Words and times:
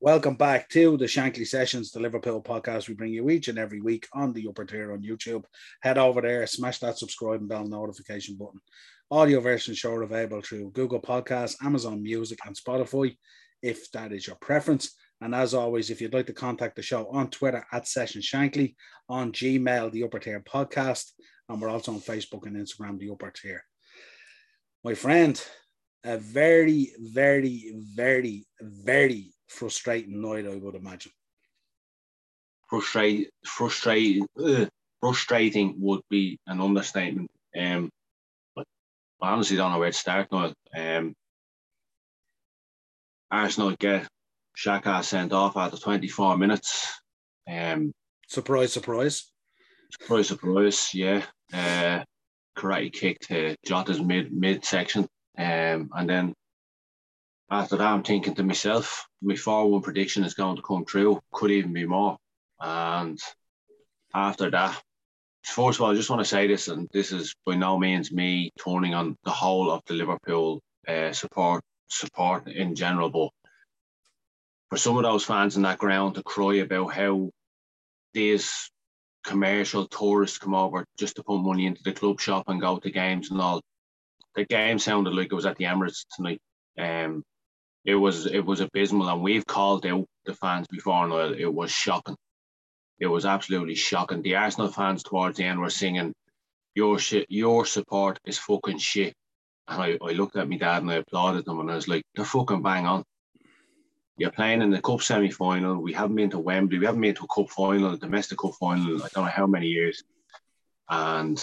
Welcome 0.00 0.36
back 0.36 0.68
to 0.68 0.96
the 0.96 1.06
Shankly 1.06 1.44
Sessions, 1.44 1.90
the 1.90 1.98
Liverpool 1.98 2.40
podcast 2.40 2.86
we 2.86 2.94
bring 2.94 3.12
you 3.12 3.30
each 3.30 3.48
and 3.48 3.58
every 3.58 3.80
week 3.80 4.06
on 4.12 4.32
the 4.32 4.46
upper 4.48 4.64
tier 4.64 4.92
on 4.92 5.02
YouTube. 5.02 5.42
Head 5.82 5.98
over 5.98 6.20
there, 6.20 6.46
smash 6.46 6.78
that 6.78 6.96
subscribe 6.96 7.40
and 7.40 7.48
bell 7.48 7.66
notification 7.66 8.36
button. 8.36 8.60
Audio 9.10 9.40
version 9.40 9.74
show 9.74 10.00
available 10.00 10.40
through 10.40 10.70
Google 10.70 11.00
Podcasts, 11.00 11.56
Amazon 11.64 12.00
Music, 12.00 12.38
and 12.46 12.54
Spotify, 12.54 13.16
if 13.60 13.90
that 13.90 14.12
is 14.12 14.24
your 14.24 14.36
preference. 14.36 14.94
And 15.20 15.34
as 15.34 15.52
always, 15.52 15.90
if 15.90 16.00
you'd 16.00 16.14
like 16.14 16.26
to 16.26 16.32
contact 16.32 16.76
the 16.76 16.82
show 16.82 17.08
on 17.10 17.28
Twitter 17.30 17.66
at 17.72 17.88
Session 17.88 18.22
Shankly, 18.22 18.76
on 19.08 19.32
Gmail, 19.32 19.90
the 19.90 20.04
Upper 20.04 20.20
Tier 20.20 20.44
Podcast, 20.48 21.10
and 21.48 21.60
we're 21.60 21.70
also 21.70 21.90
on 21.94 21.98
Facebook 21.98 22.46
and 22.46 22.56
Instagram, 22.56 23.00
the 23.00 23.10
Upper 23.10 23.32
Tier. 23.32 23.64
My 24.84 24.94
friend, 24.94 25.44
a 26.04 26.18
very, 26.18 26.92
very, 27.00 27.72
very, 27.96 28.46
very 28.60 29.32
frustrating 29.48 30.20
night, 30.20 30.46
I 30.46 30.56
would 30.56 30.74
imagine. 30.74 31.12
Frustrate, 32.68 33.30
frustrating, 33.44 34.26
frustrating 35.00 35.74
would 35.78 36.02
be 36.10 36.38
an 36.46 36.60
understatement. 36.60 37.30
Um, 37.58 37.90
but 38.54 38.66
I 39.20 39.30
honestly 39.30 39.56
don't 39.56 39.72
know 39.72 39.78
where 39.78 39.90
to 39.90 39.96
start 39.96 40.28
now. 40.30 40.52
Um, 40.76 41.14
Arsenal 43.30 43.74
get 43.78 44.08
Xhaka 44.56 45.02
sent 45.04 45.32
off 45.32 45.56
after 45.56 45.76
24 45.76 46.38
minutes. 46.38 47.00
Um, 47.48 47.92
surprise, 48.26 48.72
surprise. 48.72 49.30
Surprise, 49.92 50.28
surprise, 50.28 50.94
yeah. 50.94 51.22
Uh, 51.52 52.04
karate 52.56 52.92
kick 52.92 53.20
to 53.20 53.56
Jota's 53.66 54.00
mid 54.00 54.32
mid 54.32 54.64
section. 54.64 55.06
Um, 55.38 55.90
and 55.94 56.08
then 56.08 56.34
after 57.50 57.76
that, 57.76 57.86
I'm 57.86 58.02
thinking 58.02 58.34
to 58.34 58.42
myself, 58.42 59.06
my 59.22 59.34
4 59.34 59.70
1 59.70 59.82
prediction 59.82 60.24
is 60.24 60.34
going 60.34 60.56
to 60.56 60.62
come 60.62 60.84
true, 60.84 61.20
could 61.32 61.50
even 61.50 61.72
be 61.72 61.86
more. 61.86 62.18
And 62.60 63.18
after 64.14 64.50
that, 64.50 64.80
first 65.44 65.78
of 65.78 65.84
all, 65.84 65.90
I 65.90 65.94
just 65.94 66.10
want 66.10 66.20
to 66.20 66.28
say 66.28 66.46
this, 66.46 66.68
and 66.68 66.88
this 66.92 67.12
is 67.12 67.34
by 67.46 67.54
no 67.54 67.78
means 67.78 68.12
me 68.12 68.50
turning 68.62 68.94
on 68.94 69.16
the 69.24 69.30
whole 69.30 69.70
of 69.70 69.82
the 69.86 69.94
Liverpool 69.94 70.60
uh, 70.86 71.12
support 71.12 71.62
support 71.90 72.46
in 72.48 72.74
general, 72.74 73.08
but 73.08 73.30
for 74.68 74.76
some 74.76 74.96
of 74.98 75.02
those 75.02 75.24
fans 75.24 75.56
in 75.56 75.62
that 75.62 75.78
ground 75.78 76.14
to 76.14 76.22
cry 76.22 76.56
about 76.56 76.92
how 76.92 77.30
these 78.12 78.70
commercial 79.24 79.86
tourists 79.86 80.38
come 80.38 80.54
over 80.54 80.84
just 80.98 81.16
to 81.16 81.22
put 81.22 81.38
money 81.38 81.66
into 81.66 81.82
the 81.82 81.92
club 81.92 82.20
shop 82.20 82.44
and 82.48 82.60
go 82.60 82.78
to 82.78 82.90
games 82.90 83.30
and 83.30 83.40
all. 83.40 83.62
The 84.34 84.44
game 84.44 84.78
sounded 84.78 85.14
like 85.14 85.26
it 85.32 85.34
was 85.34 85.46
at 85.46 85.56
the 85.56 85.64
Emirates 85.64 86.04
tonight. 86.14 86.40
Um, 86.78 87.24
it 87.88 87.94
was 87.94 88.26
it 88.26 88.44
was 88.44 88.60
abysmal, 88.60 89.08
and 89.08 89.22
we've 89.22 89.46
called 89.46 89.86
out 89.86 90.04
the 90.26 90.34
fans 90.34 90.66
before, 90.68 91.04
and 91.04 91.40
it 91.40 91.52
was 91.52 91.70
shocking. 91.70 92.16
It 93.00 93.06
was 93.06 93.24
absolutely 93.24 93.76
shocking. 93.76 94.20
The 94.20 94.36
Arsenal 94.36 94.70
fans 94.70 95.02
towards 95.02 95.38
the 95.38 95.44
end 95.44 95.58
were 95.58 95.70
singing, 95.70 96.12
"Your 96.74 96.98
shit, 96.98 97.24
your 97.30 97.64
support 97.64 98.18
is 98.26 98.36
fucking 98.38 98.76
shit." 98.76 99.14
And 99.68 99.82
I, 99.82 99.98
I 100.06 100.12
looked 100.12 100.36
at 100.36 100.50
my 100.50 100.58
dad 100.58 100.82
and 100.82 100.90
I 100.90 100.96
applauded 100.96 101.46
them, 101.46 101.60
and 101.60 101.70
I 101.70 101.76
was 101.76 101.88
like, 101.88 102.02
"They're 102.14 102.26
fucking 102.26 102.62
bang 102.62 102.84
on." 102.84 103.04
You're 104.18 104.32
playing 104.32 104.60
in 104.60 104.70
the 104.70 104.82
cup 104.82 105.00
semi 105.00 105.30
final. 105.30 105.80
We 105.80 105.94
haven't 105.94 106.16
been 106.16 106.30
to 106.30 106.38
Wembley. 106.38 106.78
We 106.78 106.84
haven't 106.84 107.00
been 107.00 107.14
to 107.14 107.24
a 107.24 107.34
cup 107.34 107.48
final, 107.48 107.94
a 107.94 107.96
domestic 107.96 108.36
cup 108.36 108.52
final. 108.60 109.02
I 109.02 109.08
don't 109.14 109.24
know 109.24 109.30
how 109.30 109.46
many 109.46 109.68
years, 109.68 110.04
and 110.90 111.42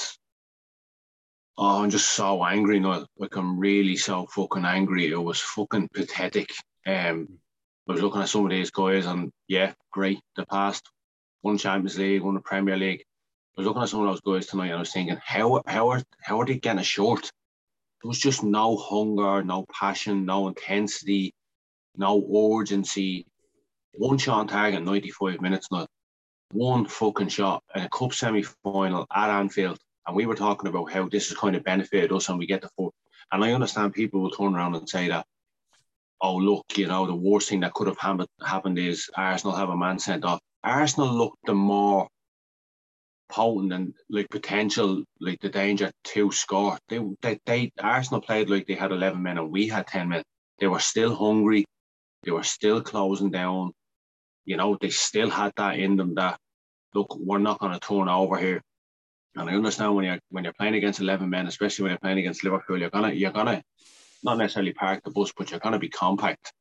Oh, 1.58 1.84
I'm 1.84 1.89
just 1.89 2.09
so 2.09 2.44
angry 2.44 2.80
now. 2.80 3.06
Like 3.17 3.36
I'm 3.38 3.58
really 3.58 3.95
so 3.95 4.25
fucking 4.25 4.66
angry. 4.66 5.08
It 5.11 5.16
was 5.16 5.39
fucking 5.39 5.89
pathetic. 5.94 6.52
Um, 6.86 7.39
I 7.88 7.94
was 7.94 8.02
looking 8.02 8.22
at 8.22 8.30
some 8.30 8.44
of 8.45 8.52
these 8.52 8.72
guys, 8.72 9.06
and 9.06 9.31
yeah, 9.48 9.73
great. 9.92 10.20
The 10.36 10.45
past 10.45 10.89
one 11.42 11.58
Champions 11.58 11.98
League, 11.98 12.23
one 12.23 12.42
Premier 12.42 12.76
League. 12.76 13.06
I 13.58 13.61
was 13.61 13.67
looking 13.67 13.83
at 13.83 13.89
some 13.89 14.02
of 14.02 14.08
those 14.08 14.22
guys 14.22 14.48
tonight, 14.48 14.67
and 14.67 14.76
I 14.76 14.80
was 14.80 14.92
thinking, 14.92 15.17
how 15.23 15.61
how 15.65 15.89
are 15.92 16.04
how 16.21 16.42
are 16.42 16.45
they 16.45 16.58
getting 16.58 16.80
a 16.80 16.83
short? 16.83 17.32
There 18.02 18.10
was 18.10 18.20
just 18.20 18.44
no 18.44 18.76
hunger, 18.76 19.42
no 19.42 19.65
passion, 19.71 20.26
no 20.26 20.49
intensity, 20.49 21.33
no 21.95 22.58
urgency. 22.60 23.27
One 23.94 24.17
shot 24.17 24.39
on 24.39 24.48
target, 24.48 24.83
95 24.83 25.39
minutes 25.39 25.67
now. 25.71 25.88
One 26.52 26.86
fucking 26.86 27.30
shot 27.30 27.64
in 27.73 27.83
a 27.83 27.89
cup 27.89 28.14
semi 28.14 28.44
final 28.44 29.08
at 29.15 29.30
Anfield 29.30 29.80
and 30.08 30.16
we 30.16 30.26
were 30.26 30.36
talking 30.36 30.70
about 30.70 30.92
how 30.92 31.08
this 31.08 31.30
has 31.30 31.38
kind 31.38 31.55
of 31.55 31.64
benefited 31.64 32.11
us 32.11 32.30
and 32.30 32.38
we 32.38 32.45
get 32.45 32.61
the 32.61 32.70
four. 32.76 32.92
And 33.32 33.43
I 33.43 33.54
understand 33.54 33.93
people 33.93 34.21
will 34.21 34.32
turn 34.32 34.55
around 34.55 34.76
and 34.76 34.88
say 34.88 35.08
that, 35.08 35.26
oh, 36.21 36.36
look, 36.36 36.66
you 36.76 36.88
know, 36.88 37.05
the 37.05 37.16
worst 37.16 37.49
thing 37.49 37.61
that 37.61 37.73
could 37.73 37.88
have 37.88 37.98
happened 38.44 38.80
is 38.80 39.10
Arsenal 39.15 39.55
have 39.55 39.70
a 39.70 39.77
man 39.77 39.99
sent 39.99 40.23
off. 40.23 40.39
Arsenal 40.64 41.11
looked 41.14 41.39
the 41.45 41.54
more 41.54 42.08
potent 43.30 43.73
and 43.73 43.94
like 44.10 44.30
potential, 44.30 45.04
like 45.20 45.39
the 45.42 45.49
danger 45.49 45.92
to 46.04 46.32
score. 46.32 46.77
They, 46.89 46.99
they, 47.21 47.39
they, 47.45 47.71
Arsenal 47.80 48.21
played 48.21 48.49
like 48.49 48.67
they 48.67 48.76
had 48.76 48.92
11 48.92 49.21
men 49.21 49.38
and 49.38 49.52
we 49.52 49.67
had 49.67 49.88
10 49.88 50.10
men. 50.10 50.23
They 50.60 50.67
were 50.67 50.80
still 50.80 51.15
hungry. 51.15 51.65
They 52.23 52.32
were 52.32 52.44
still 52.44 52.82
closing 52.82 53.32
down. 53.32 53.71
You 54.45 54.58
know, 54.58 54.77
they 54.80 54.89
still 54.89 55.30
had 55.30 55.52
that 55.58 55.80
in 55.80 55.95
them 55.95 56.15
that, 56.15 56.38
look, 56.94 57.17
we're 57.20 57.39
not 57.39 57.60
going 57.60 57.73
to 57.73 57.80
turn 57.80 58.08
over 58.08 58.38
here. 58.38 58.61
And 59.35 59.49
I 59.49 59.53
understand 59.53 59.95
when 59.95 60.05
you're 60.05 60.19
when 60.29 60.43
you're 60.43 60.53
playing 60.53 60.75
against 60.75 61.01
eleven 61.01 61.29
men, 61.29 61.47
especially 61.47 61.83
when 61.83 61.91
you're 61.91 61.99
playing 61.99 62.19
against 62.19 62.43
Liverpool, 62.43 62.79
you're 62.79 62.89
gonna 62.89 63.11
you're 63.11 63.31
gonna 63.31 63.61
not 64.23 64.37
necessarily 64.37 64.73
park 64.73 65.01
the 65.03 65.11
bus, 65.11 65.31
but 65.37 65.51
you're 65.51 65.59
gonna 65.59 65.79
be 65.79 65.89
compact. 65.89 66.53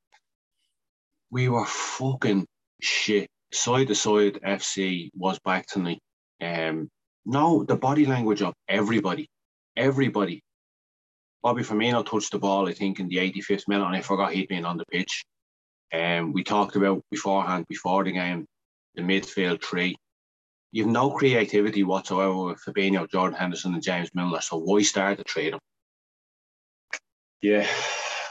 We 1.31 1.49
were 1.49 1.67
fucking 1.67 2.47
shit. 2.81 3.29
Side 3.53 3.89
to 3.89 3.95
side 3.95 4.41
FC 4.45 5.11
was 5.15 5.39
back 5.39 5.67
tonight. 5.67 6.01
Um, 6.41 6.91
no, 7.25 7.65
the 7.65 7.77
body 7.77 8.07
language 8.07 8.43
of 8.43 8.55
everybody, 8.69 9.29
everybody. 9.77 10.43
Bobby 11.43 11.63
Firmino 11.63 12.05
touched 12.05 12.33
the 12.33 12.39
ball, 12.39 12.69
I 12.69 12.73
think, 12.73 12.99
in 12.99 13.09
the 13.09 13.19
85th 13.19 13.69
minute, 13.69 13.87
and 13.87 13.95
I 13.95 14.01
forgot 14.01 14.33
he'd 14.33 14.49
been 14.49 14.65
on 14.65 14.79
the 14.79 14.85
pitch. 14.91 15.25
Um, 15.93 16.33
we 16.33 16.43
talked 16.43 16.75
about 16.75 17.03
beforehand, 17.11 17.67
before 17.69 18.03
the 18.03 18.13
game, 18.13 18.47
the 18.95 19.03
midfield 19.03 19.63
three 19.63 19.97
you've 20.75 20.89
no 20.89 21.09
creativity 21.09 21.85
whatsoever 21.85 22.47
with 22.47 22.61
Fabinho, 22.61 23.09
Jordan 23.09 23.39
Henderson, 23.39 23.75
and 23.75 23.83
James 23.83 24.11
Milner. 24.13 24.41
So 24.41 24.57
why 24.57 24.83
start 24.83 25.19
the 25.19 25.25
trade 25.25 25.53
them? 25.53 25.61
Yeah, 27.41 27.69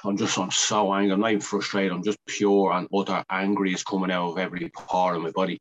I'm 0.04 0.18
just 0.18 0.38
I'm 0.38 0.52
so 0.52 0.94
angry. 0.94 1.14
I'm 1.14 1.22
not 1.22 1.32
even 1.32 1.42
frustrated. 1.42 1.94
I'm 1.94 2.04
just 2.04 2.18
pure 2.28 2.74
and 2.74 2.90
utter 2.94 3.24
angry 3.30 3.74
is 3.74 3.84
coming 3.84 4.12
out 4.12 4.32
of 4.32 4.38
every 4.38 4.70
part 4.70 5.16
of 5.16 5.24
my 5.24 5.32
body. 5.32 5.58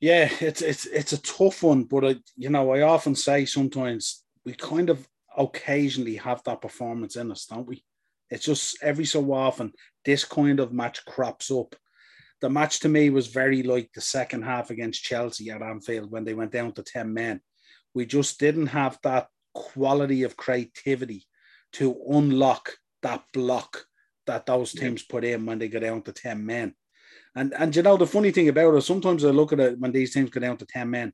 Yeah, 0.00 0.30
it's 0.40 0.62
it's 0.62 0.86
it's 0.86 1.12
a 1.12 1.22
tough 1.22 1.64
one, 1.64 1.84
but 1.84 2.04
I 2.04 2.16
you 2.36 2.50
know 2.50 2.70
I 2.70 2.82
often 2.82 3.16
say 3.16 3.46
sometimes 3.46 4.22
we 4.44 4.52
kind 4.52 4.90
of 4.90 5.08
occasionally 5.36 6.16
have 6.16 6.40
that 6.44 6.62
performance 6.62 7.16
in 7.16 7.32
us, 7.32 7.46
don't 7.46 7.66
we? 7.66 7.82
It's 8.30 8.44
just 8.44 8.78
every 8.80 9.04
so 9.04 9.32
often 9.32 9.72
this 10.04 10.24
kind 10.24 10.60
of 10.60 10.72
match 10.72 11.04
crops 11.04 11.50
up 11.50 11.74
the 12.40 12.50
match 12.50 12.80
to 12.80 12.88
me 12.88 13.10
was 13.10 13.28
very 13.28 13.62
like 13.62 13.90
the 13.94 14.00
second 14.00 14.42
half 14.42 14.70
against 14.70 15.02
Chelsea 15.02 15.50
at 15.50 15.62
Anfield 15.62 16.10
when 16.10 16.24
they 16.24 16.34
went 16.34 16.52
down 16.52 16.72
to 16.72 16.82
10 16.82 17.12
men. 17.12 17.40
We 17.94 18.06
just 18.06 18.38
didn't 18.38 18.68
have 18.68 18.98
that 19.02 19.28
quality 19.54 20.22
of 20.22 20.36
creativity 20.36 21.26
to 21.72 21.96
unlock 22.10 22.74
that 23.02 23.24
block 23.32 23.84
that 24.26 24.46
those 24.46 24.72
teams 24.72 25.02
put 25.02 25.24
in 25.24 25.46
when 25.46 25.58
they 25.58 25.68
go 25.68 25.80
down 25.80 26.02
to 26.02 26.12
10 26.12 26.44
men. 26.44 26.74
And 27.34 27.54
and 27.54 27.74
you 27.74 27.82
know 27.82 27.96
the 27.96 28.06
funny 28.06 28.30
thing 28.30 28.48
about 28.48 28.74
it, 28.74 28.82
sometimes 28.82 29.24
I 29.24 29.28
look 29.28 29.52
at 29.52 29.60
it 29.60 29.78
when 29.78 29.92
these 29.92 30.12
teams 30.12 30.30
go 30.30 30.40
down 30.40 30.56
to 30.58 30.66
10 30.66 30.90
men, 30.90 31.12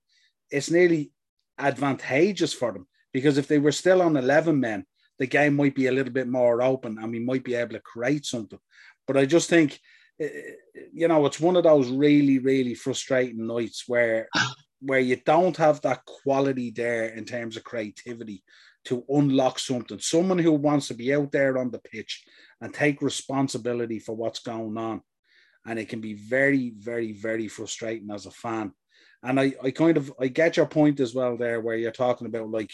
it's 0.50 0.71
nearly 0.71 1.12
advantageous 1.59 2.53
for 2.53 2.72
them 2.72 2.87
because 3.12 3.39
if 3.39 3.47
they 3.47 3.59
were 3.59 3.72
still 3.72 4.03
on 4.03 4.16
11 4.16 4.59
men, 4.59 4.84
the 5.19 5.27
game 5.27 5.54
might 5.54 5.75
be 5.75 5.87
a 5.87 5.93
little 5.93 6.12
bit 6.12 6.28
more 6.28 6.62
open 6.62 6.99
and 6.99 7.12
we 7.12 7.19
might 7.19 7.44
be 7.44 7.54
able 7.54 7.72
to 7.72 7.81
create 7.81 8.25
something. 8.25 8.59
But 9.06 9.16
I 9.16 9.27
just 9.27 9.50
think 9.50 9.78
you 10.18 11.09
know, 11.09 11.26
it's 11.26 11.41
one 11.41 11.56
of 11.56 11.64
those 11.64 11.91
really, 11.91 12.38
really 12.38 12.74
frustrating 12.74 13.47
nights 13.47 13.84
where 13.86 14.28
where 14.80 15.00
you 15.00 15.16
don't 15.24 15.56
have 15.56 15.80
that 15.82 16.04
quality 16.04 16.72
there 16.72 17.06
in 17.06 17.24
terms 17.24 17.56
of 17.56 17.62
creativity 17.62 18.42
to 18.84 19.04
unlock 19.09 19.60
something. 19.60 20.00
Someone 20.00 20.38
who 20.38 20.53
wants 20.53 20.88
to 20.88 20.94
be 20.94 21.14
out 21.14 21.30
there 21.30 21.56
on 21.56 21.70
the 21.70 21.78
pitch 21.78 22.24
and 22.60 22.74
take 22.74 23.00
responsibility 23.00 24.00
for 24.00 24.16
what's 24.16 24.41
going 24.41 24.76
on. 24.76 25.00
And 25.64 25.78
it 25.78 25.88
can 25.88 26.00
be 26.00 26.15
very, 26.15 26.72
very, 26.76 27.12
very 27.12 27.47
frustrating 27.47 28.10
as 28.10 28.26
a 28.26 28.32
fan. 28.32 28.72
And 29.22 29.38
I, 29.38 29.54
I 29.62 29.70
kind 29.70 29.97
of 29.97 30.12
I 30.20 30.26
get 30.26 30.56
your 30.56 30.66
point 30.66 30.98
as 30.98 31.15
well 31.15 31.36
there 31.36 31.60
where 31.60 31.76
you're 31.76 31.92
talking 31.92 32.26
about 32.26 32.50
like, 32.50 32.72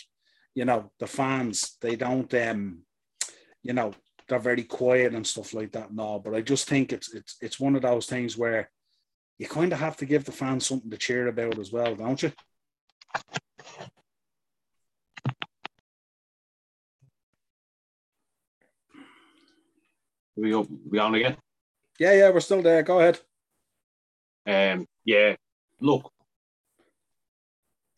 you 0.54 0.64
know, 0.64 0.90
the 0.98 1.06
fans, 1.06 1.76
they 1.82 1.94
don't 1.94 2.32
um, 2.32 2.84
you 3.62 3.74
know, 3.74 3.92
they're 4.28 4.38
very 4.38 4.62
quiet 4.62 5.14
and 5.14 5.26
stuff 5.26 5.54
like 5.54 5.72
that 5.72 5.92
now. 5.92 6.20
But 6.22 6.34
I 6.34 6.40
just 6.42 6.68
think 6.68 6.92
it's 6.92 7.14
it's 7.14 7.36
it's 7.40 7.60
one 7.60 7.74
of 7.76 7.82
those 7.82 8.06
things 8.06 8.36
where 8.36 8.70
you 9.38 9.46
kind 9.46 9.72
of 9.72 9.78
have 9.78 9.96
to 9.98 10.06
give 10.06 10.24
the 10.24 10.32
fans 10.32 10.66
something 10.66 10.90
to 10.90 10.96
cheer 10.96 11.28
about 11.28 11.58
as 11.58 11.72
well, 11.72 11.94
don't 11.94 12.22
you? 12.22 12.32
We 20.36 20.54
we 20.54 20.98
on 20.98 21.14
again? 21.14 21.36
Yeah, 21.98 22.12
yeah, 22.12 22.30
we're 22.30 22.40
still 22.40 22.62
there. 22.62 22.82
Go 22.82 23.00
ahead. 23.00 23.18
Um, 24.46 24.86
yeah, 25.04 25.34
look, 25.80 26.12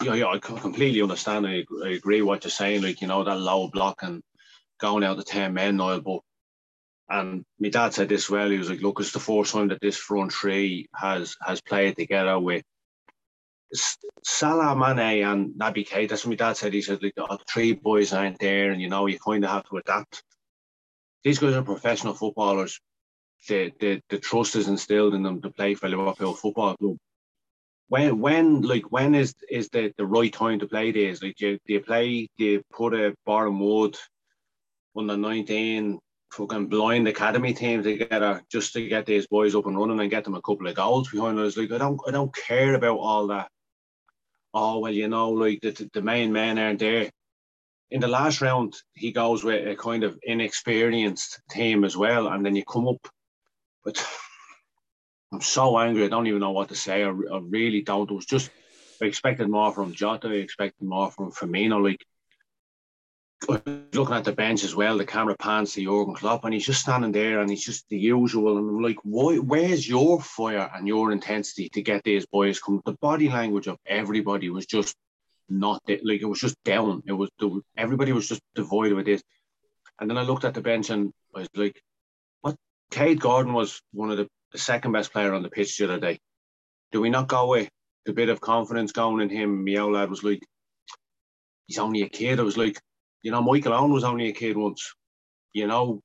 yeah, 0.02 0.14
yeah, 0.14 0.28
I 0.28 0.38
completely 0.38 1.02
understand. 1.02 1.46
I, 1.46 1.64
I 1.84 1.90
agree 1.90 2.22
what 2.22 2.44
you're 2.44 2.50
saying. 2.50 2.82
Like 2.82 3.02
you 3.02 3.08
know 3.08 3.22
that 3.24 3.38
low 3.38 3.68
block 3.68 4.02
and 4.02 4.22
going 4.80 5.04
out 5.04 5.18
to 5.18 5.24
ten 5.24 5.54
men, 5.54 5.76
Niall, 5.76 6.00
but 6.00 6.20
and 7.10 7.44
my 7.58 7.68
dad 7.68 7.92
said 7.92 8.08
this 8.08 8.30
well. 8.30 8.48
He 8.50 8.58
was 8.58 8.70
like, 8.70 8.80
"Look, 8.80 9.00
it's 9.00 9.12
the 9.12 9.18
first 9.18 9.52
time 9.52 9.68
that 9.68 9.80
this 9.80 9.96
front 9.96 10.32
three 10.32 10.86
has 10.94 11.36
has 11.44 11.60
played 11.60 11.96
together 11.96 12.38
with 12.38 12.62
Salah, 14.24 14.76
Mane, 14.76 15.24
and 15.24 15.50
Naby 15.54 15.88
Keita." 15.88 16.08
That's 16.08 16.24
what 16.24 16.30
my 16.30 16.36
dad 16.36 16.56
said. 16.56 16.72
He 16.72 16.82
said, 16.82 17.02
"Like 17.02 17.14
the 17.16 17.38
three 17.48 17.72
boys 17.72 18.12
aren't 18.12 18.38
there, 18.38 18.70
and 18.70 18.80
you 18.80 18.88
know 18.88 19.06
you 19.06 19.18
kind 19.18 19.44
of 19.44 19.50
have 19.50 19.64
to 19.68 19.78
adapt." 19.78 20.22
These 21.24 21.40
guys 21.40 21.54
are 21.54 21.62
professional 21.62 22.14
footballers. 22.14 22.80
The, 23.48 23.72
the 23.80 24.00
the 24.08 24.18
trust 24.18 24.54
is 24.54 24.68
instilled 24.68 25.14
in 25.14 25.22
them 25.24 25.42
to 25.42 25.50
play 25.50 25.74
for 25.74 25.88
Liverpool 25.88 26.34
Football 26.34 26.76
Club. 26.76 26.96
When 27.88 28.20
when 28.20 28.62
like 28.62 28.92
when 28.92 29.16
is 29.16 29.34
is 29.50 29.68
the, 29.70 29.92
the 29.98 30.06
right 30.06 30.32
time 30.32 30.60
to 30.60 30.68
play 30.68 30.92
this? 30.92 31.22
Like 31.22 31.34
do 31.36 31.48
you, 31.48 31.58
do 31.66 31.72
you 31.72 31.80
play? 31.80 32.28
Do 32.38 32.44
you 32.44 32.62
put 32.70 32.94
a 32.94 33.16
Boreham 33.26 33.58
Wood 33.58 33.96
under 34.96 35.16
nineteen 35.16 35.98
fucking 36.32 36.68
blind 36.68 37.08
academy 37.08 37.52
team 37.52 37.82
together 37.82 38.42
just 38.50 38.72
to 38.72 38.86
get 38.86 39.04
these 39.04 39.26
boys 39.26 39.54
up 39.54 39.66
and 39.66 39.76
running 39.76 40.00
and 40.00 40.10
get 40.10 40.24
them 40.24 40.36
a 40.36 40.42
couple 40.42 40.66
of 40.66 40.76
goals 40.76 41.10
behind 41.10 41.38
us. 41.38 41.56
Like 41.56 41.72
I 41.72 41.78
don't 41.78 42.00
I 42.06 42.10
don't 42.12 42.34
care 42.34 42.74
about 42.74 42.98
all 42.98 43.26
that. 43.28 43.48
Oh 44.54 44.78
well, 44.78 44.92
you 44.92 45.08
know, 45.08 45.30
like 45.30 45.60
the, 45.60 45.90
the 45.92 46.02
main 46.02 46.32
men 46.32 46.58
aren't 46.58 46.80
there. 46.80 47.10
In 47.90 48.00
the 48.00 48.08
last 48.08 48.40
round, 48.40 48.74
he 48.92 49.10
goes 49.10 49.42
with 49.42 49.66
a 49.66 49.74
kind 49.74 50.04
of 50.04 50.18
inexperienced 50.22 51.40
team 51.50 51.84
as 51.84 51.96
well, 51.96 52.28
and 52.28 52.46
then 52.46 52.54
you 52.54 52.64
come 52.64 52.86
up. 52.86 53.08
But 53.84 54.04
I'm 55.32 55.40
so 55.40 55.78
angry. 55.78 56.04
I 56.04 56.08
don't 56.08 56.26
even 56.26 56.40
know 56.40 56.52
what 56.52 56.68
to 56.68 56.76
say. 56.76 57.02
I, 57.02 57.08
I 57.08 57.40
really 57.42 57.82
don't. 57.82 58.10
It 58.10 58.14
was 58.14 58.26
just 58.26 58.50
I 59.02 59.06
expected 59.06 59.48
more 59.48 59.72
from 59.72 59.94
Jota. 59.94 60.28
I 60.28 60.34
expected 60.34 60.86
more 60.86 61.10
from 61.10 61.32
Firmino. 61.32 61.82
Like 61.82 62.04
looking 63.48 64.14
at 64.14 64.24
the 64.24 64.32
bench 64.32 64.64
as 64.64 64.74
well, 64.74 64.98
the 64.98 65.06
camera 65.06 65.36
pans 65.38 65.72
to 65.74 65.84
Jurgen 65.84 66.14
Klopp, 66.14 66.44
and 66.44 66.52
he's 66.52 66.66
just 66.66 66.82
standing 66.82 67.12
there, 67.12 67.40
and 67.40 67.50
he's 67.50 67.64
just 67.64 67.88
the 67.88 67.98
usual. 67.98 68.58
And 68.58 68.68
I'm 68.68 68.82
like, 68.82 68.98
why? 69.02 69.36
Where's 69.36 69.88
your 69.88 70.20
fire 70.20 70.70
and 70.74 70.86
your 70.86 71.12
intensity 71.12 71.68
to 71.70 71.82
get 71.82 72.02
these 72.04 72.26
boys 72.26 72.60
come? 72.60 72.82
The 72.84 72.92
body 73.00 73.28
language 73.28 73.66
of 73.66 73.78
everybody 73.86 74.50
was 74.50 74.66
just 74.66 74.94
not 75.48 75.82
like 75.88 76.20
it 76.20 76.26
was 76.26 76.40
just 76.40 76.56
down. 76.64 77.02
It 77.06 77.12
was 77.12 77.30
everybody 77.76 78.12
was 78.12 78.28
just 78.28 78.42
devoid 78.54 78.92
of 78.92 79.04
this. 79.04 79.22
And 79.98 80.08
then 80.08 80.18
I 80.18 80.22
looked 80.22 80.44
at 80.44 80.54
the 80.54 80.60
bench, 80.60 80.90
and 80.90 81.12
I 81.34 81.40
was 81.40 81.48
like, 81.54 81.82
what? 82.42 82.56
Kaide 82.90 83.20
Gordon 83.20 83.52
was 83.52 83.80
one 83.92 84.10
of 84.10 84.16
the, 84.18 84.28
the 84.52 84.58
second 84.58 84.92
best 84.92 85.12
player 85.12 85.34
on 85.34 85.42
the 85.42 85.50
pitch 85.50 85.78
the 85.78 85.84
other 85.84 86.00
day. 86.00 86.18
Do 86.92 87.00
we 87.00 87.10
not 87.10 87.28
go 87.28 87.46
with 87.48 87.68
the 88.04 88.12
bit 88.12 88.28
of 88.28 88.40
confidence 88.40 88.92
going 88.92 89.20
in 89.22 89.28
him? 89.28 89.64
My 89.64 89.80
lad 89.82 90.10
was 90.10 90.24
like, 90.24 90.42
he's 91.66 91.78
only 91.78 92.02
a 92.02 92.08
kid. 92.08 92.40
I 92.40 92.42
was 92.42 92.56
like, 92.56 92.80
you 93.22 93.30
know, 93.30 93.42
Michael 93.42 93.72
Owen 93.72 93.92
was 93.92 94.04
only 94.04 94.28
a 94.28 94.32
kid 94.32 94.56
once. 94.56 94.94
You 95.52 95.66
know, 95.66 96.02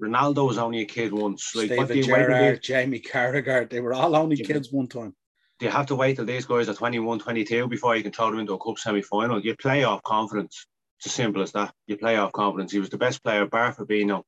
Ronaldo 0.00 0.46
was 0.48 0.58
only 0.58 0.80
a 0.80 0.84
kid 0.84 1.12
once. 1.12 1.54
Like, 1.54 1.66
Steven 1.66 1.86
what 1.86 2.06
Gerrard, 2.06 2.62
Jamie 2.62 3.00
Carragher, 3.00 3.68
they 3.68 3.80
were 3.80 3.94
all 3.94 4.16
only 4.16 4.36
kids 4.36 4.72
one 4.72 4.88
time. 4.88 5.14
Do 5.58 5.66
you 5.66 5.72
have 5.72 5.86
to 5.86 5.94
wait 5.94 6.16
till 6.16 6.24
these 6.24 6.46
guys 6.46 6.68
are 6.68 6.74
21, 6.74 7.20
22 7.20 7.68
before 7.68 7.94
you 7.94 8.02
can 8.02 8.10
throw 8.10 8.30
them 8.30 8.40
into 8.40 8.54
a 8.54 8.58
cup 8.58 8.78
semi 8.78 9.02
final? 9.02 9.40
You 9.40 9.54
play 9.54 9.84
off 9.84 10.02
confidence. 10.02 10.66
It's 10.98 11.06
as 11.06 11.12
simple 11.12 11.42
as 11.42 11.52
that. 11.52 11.72
You 11.86 11.96
play 11.96 12.16
off 12.16 12.32
confidence. 12.32 12.72
He 12.72 12.80
was 12.80 12.90
the 12.90 12.98
best 12.98 13.22
player, 13.22 13.46
bar 13.46 13.72
Fabinho. 13.72 14.24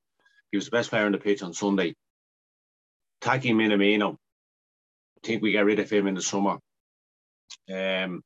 He 0.52 0.56
was 0.56 0.66
the 0.66 0.70
best 0.70 0.90
player 0.90 1.06
on 1.06 1.12
the 1.12 1.18
pitch 1.18 1.42
on 1.42 1.52
Sunday. 1.52 1.96
Taki 3.20 3.52
Minamino. 3.52 4.12
I 4.12 5.26
think 5.26 5.42
we 5.42 5.52
get 5.52 5.64
rid 5.64 5.80
of 5.80 5.90
him 5.90 6.06
in 6.06 6.14
the 6.14 6.22
summer. 6.22 6.58
Um, 7.72 8.22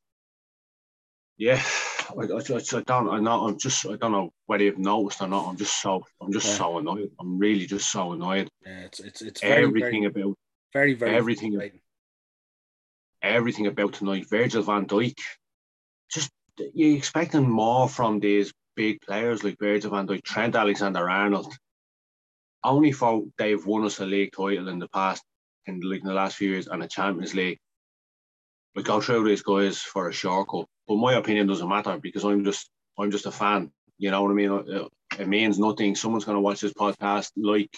yeah, 1.39 1.63
I, 2.17 2.23
I, 2.23 2.57
I, 2.57 2.83
don't, 2.83 3.09
I 3.11 3.21
know, 3.21 3.47
I'm 3.47 3.59
just, 3.59 3.87
I 3.87 3.97
don't 3.97 4.13
know 4.13 4.31
whether 4.47 4.65
you've 4.65 4.79
noticed 4.79 5.21
or 5.21 5.29
not. 5.29 5.49
I'm 5.49 5.57
just 5.57 5.81
so, 5.81 6.05
I'm 6.21 6.33
just 6.33 6.47
yeah. 6.47 6.55
so 6.55 6.79
annoyed. 6.79 7.11
I'm 7.21 7.39
really 7.39 7.67
just 7.67 7.91
so 7.91 8.13
annoyed. 8.13 8.49
Yeah, 8.65 8.81
it's, 8.81 9.01
it's, 9.01 9.23
it's 9.23 9.41
very, 9.41 9.65
everything 9.65 10.11
very, 10.11 10.23
about, 10.23 10.39
very, 10.73 10.95
very, 10.95 11.15
everything, 11.15 11.61
everything 13.23 13.67
about 13.67 13.95
tonight. 13.95 14.29
Virgil 14.29 14.63
Van 14.63 14.87
Dijk, 14.87 15.19
just 16.11 16.31
you're 16.75 16.97
expecting 16.97 17.49
more 17.49 17.89
from 17.89 18.21
these 18.21 18.53
big 18.75 19.01
players 19.01 19.45
like 19.45 19.59
Virgil 19.59 19.91
Van 19.91 20.07
Dijk, 20.07 20.23
Trent 20.23 20.57
Alexander 20.57 21.09
Arnold. 21.09 21.55
Only 22.65 22.93
for 22.93 23.25
they've 23.39 23.65
won 23.65 23.85
us 23.85 24.01
a 24.01 24.07
league 24.07 24.33
title 24.33 24.69
in 24.69 24.79
the 24.79 24.89
past, 24.89 25.23
in 25.67 25.79
the, 25.81 25.87
like, 25.87 26.01
in 26.01 26.09
the 26.09 26.15
last 26.15 26.37
few 26.37 26.51
years, 26.51 26.67
and 26.67 26.83
a 26.83 26.89
Champions 26.89 27.35
League. 27.35 27.59
We 28.79 28.85
go 28.85 29.01
through 29.01 29.27
these 29.27 29.43
guys 29.43 29.79
for 29.83 30.09
a 30.09 30.13
short 30.13 30.47
cut 30.49 30.67
but 30.87 30.99
my 30.99 31.15
opinion 31.15 31.49
doesn't 31.49 31.69
matter 31.69 31.99
because 32.01 32.23
I'm 32.23 32.45
just 32.45 32.71
I'm 32.97 33.11
just 33.11 33.27
a 33.27 33.33
fan. 33.33 33.73
You 33.99 34.13
know 34.13 34.23
what 34.23 34.31
I 34.31 34.35
mean? 34.35 34.89
It 35.19 35.27
means 35.27 35.59
nothing. 35.59 35.97
Someone's 35.97 36.25
going 36.25 36.37
to 36.37 36.41
watch 36.41 36.61
this 36.61 36.75
podcast 36.75 37.33
like 37.37 37.77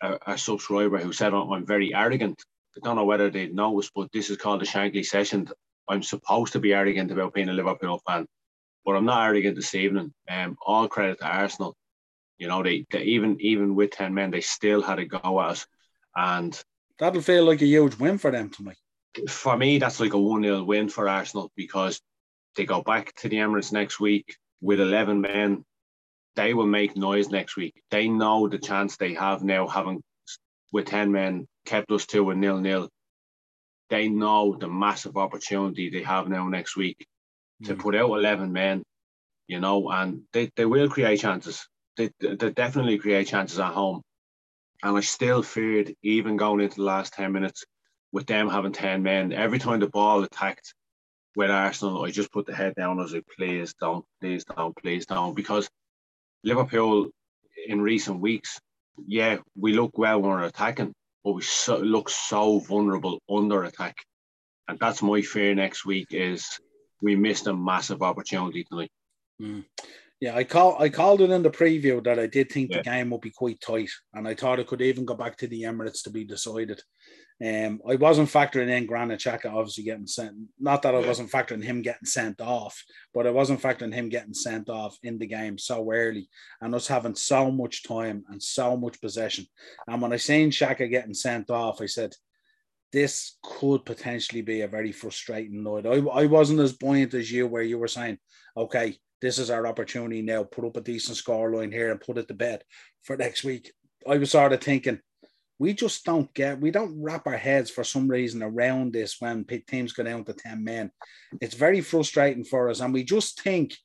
a, 0.00 0.18
a 0.28 0.38
subscriber 0.38 0.98
who 0.98 1.12
said 1.12 1.34
I'm 1.34 1.66
very 1.66 1.92
arrogant. 1.92 2.40
I 2.76 2.86
don't 2.86 2.94
know 2.94 3.04
whether 3.04 3.30
they 3.30 3.48
noticed, 3.48 3.90
but 3.96 4.12
this 4.12 4.30
is 4.30 4.36
called 4.36 4.60
the 4.60 4.64
Shankly 4.64 5.04
session. 5.04 5.48
I'm 5.88 6.04
supposed 6.04 6.52
to 6.52 6.60
be 6.60 6.72
arrogant 6.72 7.10
about 7.10 7.34
being 7.34 7.48
a 7.48 7.52
Liverpool 7.52 8.00
fan, 8.06 8.28
but 8.84 8.92
I'm 8.92 9.04
not 9.04 9.26
arrogant 9.26 9.56
this 9.56 9.74
evening. 9.74 10.14
Um, 10.30 10.56
all 10.64 10.86
credit 10.86 11.18
to 11.18 11.26
Arsenal. 11.26 11.74
You 12.38 12.46
know, 12.46 12.62
they, 12.62 12.86
they 12.92 13.02
even 13.02 13.38
even 13.40 13.74
with 13.74 13.90
ten 13.90 14.14
men, 14.14 14.30
they 14.30 14.40
still 14.40 14.82
had 14.82 15.00
a 15.00 15.04
go 15.04 15.40
at 15.40 15.50
us, 15.50 15.66
and 16.14 16.56
that'll 17.00 17.22
feel 17.22 17.44
like 17.44 17.60
a 17.60 17.66
huge 17.66 17.96
win 17.96 18.18
for 18.18 18.30
them 18.30 18.50
to 18.50 18.62
me. 18.62 18.74
For 19.28 19.56
me, 19.56 19.78
that's 19.78 20.00
like 20.00 20.14
a 20.14 20.18
one 20.18 20.42
0 20.42 20.64
win 20.64 20.88
for 20.88 21.08
Arsenal 21.08 21.50
because 21.56 22.00
they 22.56 22.64
go 22.64 22.82
back 22.82 23.14
to 23.16 23.28
the 23.28 23.36
Emirates 23.36 23.72
next 23.72 24.00
week 24.00 24.36
with 24.60 24.80
11 24.80 25.20
men. 25.20 25.64
They 26.34 26.54
will 26.54 26.66
make 26.66 26.96
noise 26.96 27.28
next 27.28 27.56
week. 27.56 27.82
They 27.90 28.08
know 28.08 28.48
the 28.48 28.58
chance 28.58 28.96
they 28.96 29.14
have 29.14 29.42
now, 29.42 29.68
having 29.68 30.02
with 30.72 30.86
10 30.86 31.12
men 31.12 31.46
kept 31.66 31.92
us 31.92 32.06
to 32.06 32.30
a 32.30 32.34
nil 32.34 32.58
nil. 32.58 32.88
They 33.90 34.08
know 34.08 34.56
the 34.58 34.68
massive 34.68 35.18
opportunity 35.18 35.90
they 35.90 36.02
have 36.02 36.28
now 36.28 36.48
next 36.48 36.76
week 36.76 37.06
mm. 37.62 37.66
to 37.66 37.76
put 37.76 37.94
out 37.94 38.10
11 38.10 38.52
men, 38.52 38.82
you 39.46 39.60
know, 39.60 39.90
and 39.90 40.22
they, 40.32 40.50
they 40.56 40.64
will 40.64 40.88
create 40.88 41.20
chances. 41.20 41.68
They, 41.98 42.10
they 42.18 42.50
definitely 42.50 42.96
create 42.98 43.28
chances 43.28 43.58
at 43.58 43.74
home. 43.74 44.00
And 44.82 44.96
I 44.96 45.00
still 45.00 45.42
feared, 45.42 45.94
even 46.02 46.38
going 46.38 46.60
into 46.60 46.76
the 46.76 46.84
last 46.84 47.12
10 47.12 47.30
minutes, 47.32 47.64
with 48.12 48.26
them 48.26 48.48
having 48.48 48.72
10 48.72 49.02
men, 49.02 49.32
every 49.32 49.58
time 49.58 49.80
the 49.80 49.88
ball 49.88 50.22
attacked, 50.22 50.74
with 51.36 51.50
Arsenal, 51.50 52.04
I 52.04 52.10
just 52.10 52.32
put 52.32 52.46
the 52.46 52.54
head 52.54 52.74
down. 52.74 52.98
I 52.98 53.02
was 53.02 53.12
like, 53.12 53.24
please 53.36 53.74
don't, 53.80 54.04
please 54.20 54.44
don't, 54.44 54.76
please 54.76 55.06
don't. 55.06 55.34
Because 55.34 55.68
Liverpool 56.44 57.08
in 57.66 57.80
recent 57.80 58.20
weeks, 58.20 58.58
yeah, 59.06 59.38
we 59.56 59.72
look 59.72 59.96
well 59.96 60.20
when 60.20 60.30
we're 60.30 60.42
attacking, 60.42 60.92
but 61.24 61.32
we 61.32 61.42
so, 61.42 61.78
look 61.78 62.10
so 62.10 62.58
vulnerable 62.58 63.20
under 63.30 63.64
attack. 63.64 63.96
And 64.68 64.78
that's 64.78 65.02
my 65.02 65.22
fear 65.22 65.54
next 65.54 65.84
week 65.84 66.08
is 66.10 66.46
we 67.00 67.16
missed 67.16 67.46
a 67.46 67.54
massive 67.54 68.02
opportunity 68.02 68.64
tonight. 68.64 68.90
Mm. 69.40 69.64
Yeah, 70.22 70.36
I 70.36 70.44
call 70.44 70.80
I 70.80 70.88
called 70.88 71.20
it 71.20 71.30
in 71.30 71.42
the 71.42 71.50
preview 71.50 72.00
that 72.04 72.20
I 72.20 72.28
did 72.28 72.48
think 72.48 72.70
yeah. 72.70 72.76
the 72.76 72.84
game 72.84 73.10
would 73.10 73.22
be 73.22 73.32
quite 73.32 73.60
tight, 73.60 73.90
and 74.14 74.28
I 74.28 74.34
thought 74.36 74.60
it 74.60 74.68
could 74.68 74.80
even 74.80 75.04
go 75.04 75.14
back 75.14 75.36
to 75.38 75.48
the 75.48 75.62
Emirates 75.62 76.04
to 76.04 76.10
be 76.10 76.22
decided. 76.22 76.80
Um, 77.44 77.80
I 77.88 77.96
wasn't 77.96 78.28
factoring 78.28 78.70
in 78.70 78.86
Granit 78.86 79.18
Xhaka 79.18 79.46
obviously 79.46 79.82
getting 79.82 80.06
sent. 80.06 80.36
Not 80.60 80.82
that 80.82 80.94
I 80.94 81.04
wasn't 81.04 81.32
factoring 81.32 81.64
him 81.64 81.82
getting 81.82 82.04
sent 82.04 82.40
off, 82.40 82.80
but 83.12 83.26
I 83.26 83.30
wasn't 83.30 83.60
factoring 83.60 83.92
him 83.92 84.10
getting 84.10 84.32
sent 84.32 84.68
off 84.70 84.96
in 85.02 85.18
the 85.18 85.26
game 85.26 85.58
so 85.58 85.90
early 85.90 86.28
and 86.60 86.72
us 86.72 86.86
having 86.86 87.16
so 87.16 87.50
much 87.50 87.82
time 87.82 88.22
and 88.28 88.40
so 88.40 88.76
much 88.76 89.00
possession. 89.00 89.44
And 89.88 90.00
when 90.00 90.12
I 90.12 90.18
seen 90.18 90.52
Xhaka 90.52 90.88
getting 90.88 91.14
sent 91.14 91.50
off, 91.50 91.80
I 91.80 91.86
said, 91.86 92.14
this 92.92 93.38
could 93.42 93.84
potentially 93.84 94.42
be 94.42 94.60
a 94.60 94.68
very 94.68 94.92
frustrating 94.92 95.64
night. 95.64 95.84
I, 95.84 95.96
I 95.96 96.26
wasn't 96.26 96.60
as 96.60 96.74
buoyant 96.74 97.12
as 97.14 97.32
you, 97.32 97.48
where 97.48 97.62
you 97.62 97.76
were 97.76 97.88
saying, 97.88 98.18
okay, 98.56 98.98
this 99.22 99.38
is 99.38 99.50
our 99.50 99.66
opportunity 99.66 100.20
now, 100.20 100.42
put 100.42 100.64
up 100.64 100.76
a 100.76 100.80
decent 100.80 101.16
scoreline 101.16 101.72
here 101.72 101.92
and 101.92 102.00
put 102.00 102.18
it 102.18 102.26
to 102.28 102.34
bed 102.34 102.64
for 103.02 103.16
next 103.16 103.44
week. 103.44 103.72
I 104.06 104.18
was 104.18 104.32
sort 104.32 104.52
of 104.52 104.60
thinking, 104.60 105.00
we 105.60 105.72
just 105.74 106.04
don't 106.04 106.34
get, 106.34 106.60
we 106.60 106.72
don't 106.72 107.00
wrap 107.00 107.28
our 107.28 107.36
heads 107.36 107.70
for 107.70 107.84
some 107.84 108.08
reason 108.08 108.42
around 108.42 108.92
this 108.92 109.20
when 109.20 109.46
teams 109.68 109.92
go 109.92 110.02
down 110.02 110.24
to 110.24 110.32
10 110.32 110.64
men. 110.64 110.90
It's 111.40 111.54
very 111.54 111.80
frustrating 111.80 112.44
for 112.44 112.68
us. 112.68 112.80
And 112.80 112.92
we 112.92 113.04
just 113.04 113.40
think, 113.40 113.76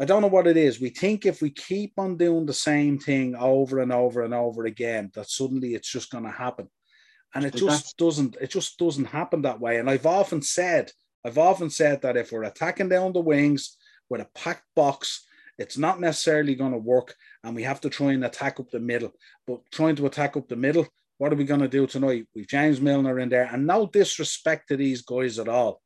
I 0.00 0.06
don't 0.06 0.22
know 0.22 0.28
what 0.28 0.46
it 0.46 0.56
is. 0.56 0.80
We 0.80 0.88
think 0.88 1.26
if 1.26 1.42
we 1.42 1.50
keep 1.50 1.92
on 1.98 2.16
doing 2.16 2.46
the 2.46 2.54
same 2.54 2.98
thing 2.98 3.36
over 3.36 3.80
and 3.80 3.92
over 3.92 4.22
and 4.22 4.32
over 4.32 4.64
again, 4.64 5.10
that 5.14 5.28
suddenly 5.28 5.74
it's 5.74 5.92
just 5.92 6.10
going 6.10 6.24
to 6.24 6.30
happen. 6.30 6.70
And 7.34 7.44
it 7.44 7.54
just 7.54 7.98
doesn't, 7.98 8.36
it 8.40 8.50
just 8.50 8.78
doesn't 8.78 9.06
happen 9.06 9.42
that 9.42 9.60
way. 9.60 9.76
And 9.76 9.90
I've 9.90 10.06
often 10.06 10.40
said, 10.40 10.90
I've 11.22 11.38
often 11.38 11.68
said 11.68 12.00
that 12.00 12.16
if 12.16 12.32
we're 12.32 12.44
attacking 12.44 12.88
down 12.88 13.12
the 13.12 13.20
wings 13.20 13.76
with 14.10 14.20
a 14.20 14.28
packed 14.34 14.66
box, 14.74 15.26
it's 15.58 15.78
not 15.78 16.00
necessarily 16.00 16.54
going 16.54 16.72
to 16.72 16.78
work, 16.78 17.14
and 17.42 17.54
we 17.54 17.62
have 17.62 17.80
to 17.82 17.90
try 17.90 18.12
and 18.12 18.24
attack 18.24 18.58
up 18.58 18.70
the 18.70 18.80
middle. 18.80 19.12
But 19.46 19.60
trying 19.70 19.96
to 19.96 20.06
attack 20.06 20.36
up 20.36 20.48
the 20.48 20.56
middle 20.56 20.86
what 21.18 21.32
are 21.32 21.36
we 21.36 21.44
going 21.44 21.60
to 21.60 21.68
do 21.68 21.86
tonight? 21.86 22.26
We've 22.34 22.48
James 22.48 22.80
Milner 22.80 23.18
in 23.20 23.28
there, 23.28 23.48
and 23.52 23.66
no 23.66 23.86
disrespect 23.86 24.68
to 24.68 24.76
these 24.76 25.02
guys 25.02 25.38
at 25.38 25.48
all. 25.48 25.80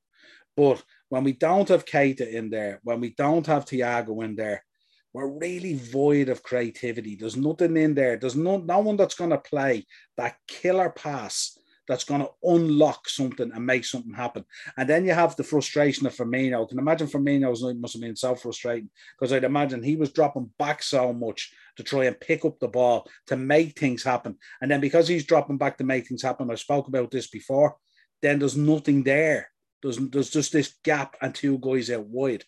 But 0.56 0.82
when 1.10 1.24
we 1.24 1.32
don't 1.32 1.68
have 1.68 1.84
Keita 1.84 2.32
in 2.32 2.50
there, 2.50 2.80
when 2.82 3.00
we 3.00 3.10
don't 3.10 3.46
have 3.46 3.64
Thiago 3.64 4.24
in 4.24 4.36
there, 4.36 4.64
we're 5.12 5.28
really 5.28 5.74
void 5.74 6.28
of 6.28 6.42
creativity. 6.42 7.16
There's 7.16 7.36
nothing 7.36 7.76
in 7.76 7.94
there. 7.94 8.16
There's 8.16 8.36
no, 8.36 8.58
no 8.58 8.78
one 8.80 8.96
that's 8.96 9.14
going 9.14 9.30
to 9.30 9.38
play 9.38 9.86
that 10.16 10.36
killer 10.46 10.90
pass 10.90 11.57
that's 11.88 12.04
going 12.04 12.20
to 12.20 12.30
unlock 12.42 13.08
something 13.08 13.50
and 13.52 13.66
make 13.66 13.84
something 13.84 14.12
happen. 14.12 14.44
And 14.76 14.88
then 14.88 15.04
you 15.04 15.12
have 15.12 15.34
the 15.36 15.42
frustration 15.42 16.06
of 16.06 16.14
Firmino. 16.14 16.64
I 16.64 16.68
can 16.68 16.78
imagine 16.78 17.08
Firmino's 17.08 17.62
must 17.78 17.94
have 17.94 18.02
been 18.02 18.14
so 18.14 18.34
frustrating 18.34 18.90
because 19.18 19.32
I'd 19.32 19.44
imagine 19.44 19.82
he 19.82 19.96
was 19.96 20.12
dropping 20.12 20.50
back 20.58 20.82
so 20.82 21.12
much 21.12 21.52
to 21.76 21.82
try 21.82 22.04
and 22.04 22.20
pick 22.20 22.44
up 22.44 22.58
the 22.58 22.68
ball 22.68 23.08
to 23.28 23.36
make 23.36 23.78
things 23.78 24.04
happen. 24.04 24.36
And 24.60 24.70
then 24.70 24.80
because 24.80 25.08
he's 25.08 25.24
dropping 25.24 25.56
back 25.56 25.78
to 25.78 25.84
make 25.84 26.06
things 26.06 26.22
happen, 26.22 26.50
I 26.50 26.56
spoke 26.56 26.88
about 26.88 27.10
this 27.10 27.28
before, 27.28 27.76
then 28.20 28.38
there's 28.38 28.56
nothing 28.56 29.02
there. 29.02 29.50
There's, 29.82 29.96
there's 29.96 30.30
just 30.30 30.52
this 30.52 30.74
gap 30.84 31.16
and 31.22 31.34
two 31.34 31.58
guys 31.58 31.90
out 31.90 32.04
wide. 32.06 32.44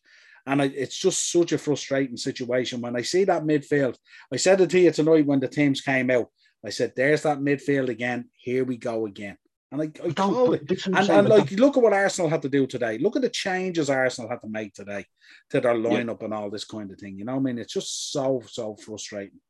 And 0.47 0.63
I, 0.63 0.67
it's 0.67 0.97
just 0.99 1.31
such 1.31 1.53
a 1.53 1.59
frustrating 1.59 2.17
situation. 2.17 2.81
When 2.81 2.97
I 2.97 3.03
see 3.03 3.25
that 3.25 3.45
midfield, 3.45 3.97
I 4.33 4.37
said 4.37 4.61
it 4.61 4.71
to 4.71 4.81
you 4.81 4.91
tonight 4.91 5.27
when 5.27 5.41
the 5.41 5.49
teams 5.49 5.81
came 5.81 6.11
out. 6.11 6.27
I 6.65 6.71
said, 6.71 6.93
"There's 6.95 7.23
that 7.23 7.39
midfield 7.39 7.89
again. 7.89 8.29
Here 8.37 8.65
we 8.65 8.77
go 8.77 9.07
again." 9.07 9.37
And 9.73 9.83
I, 9.83 9.85
I 10.05 10.13
call 10.13 10.53
it. 10.55 10.69
And, 10.87 10.97
and 10.97 11.29
like, 11.29 11.53
look 11.53 11.77
at 11.77 11.83
what 11.83 11.93
Arsenal 11.93 12.29
had 12.29 12.43
to 12.43 12.49
do 12.49 12.67
today. 12.67 12.99
Look 12.99 13.15
at 13.15 13.23
the 13.23 13.29
changes 13.31 13.89
Arsenal 13.89 14.29
had 14.29 14.41
to 14.41 14.49
make 14.49 14.75
today 14.75 15.07
to 15.51 15.61
their 15.61 15.75
lineup 15.75 16.21
yeah. 16.21 16.25
and 16.25 16.35
all 16.35 16.51
this 16.51 16.65
kind 16.65 16.91
of 16.91 16.99
thing. 16.99 17.19
You 17.19 17.25
know, 17.25 17.37
I 17.37 17.39
mean, 17.39 17.59
it's 17.59 17.73
just 17.73 18.13
so 18.13 18.43
so 18.47 18.75
frustrating. 18.75 19.41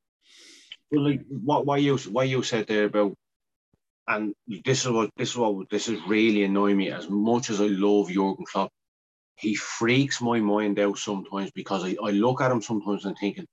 Well, 0.91 1.05
like 1.05 1.23
what 1.29 1.65
why 1.65 1.79
you 1.79 1.97
why 1.97 2.25
you 2.25 2.43
said 2.43 2.67
there 2.67 2.85
about, 2.85 3.15
and 4.09 4.35
this 4.65 4.85
is 4.85 4.91
what 4.91 5.11
this 5.17 5.31
is 5.31 5.37
what 5.37 5.71
this 5.71 5.89
is 5.89 6.01
really 6.07 6.45
annoying 6.45 6.77
me. 6.77 6.91
As 6.91 7.09
much 7.09 7.49
as 7.49 7.61
I 7.61 7.67
love 7.67 8.09
Jurgen 8.09 8.45
Klopp, 8.45 8.71
he 9.37 9.55
freaks 9.55 10.21
my 10.21 10.39
mind 10.41 10.79
out 10.79 10.99
sometimes 10.99 11.51
because 11.53 11.83
I, 11.83 11.97
I 12.03 12.11
look 12.11 12.43
at 12.43 12.53
him 12.53 12.61
sometimes 12.61 13.07
and 13.07 13.17
thinking, 13.17 13.47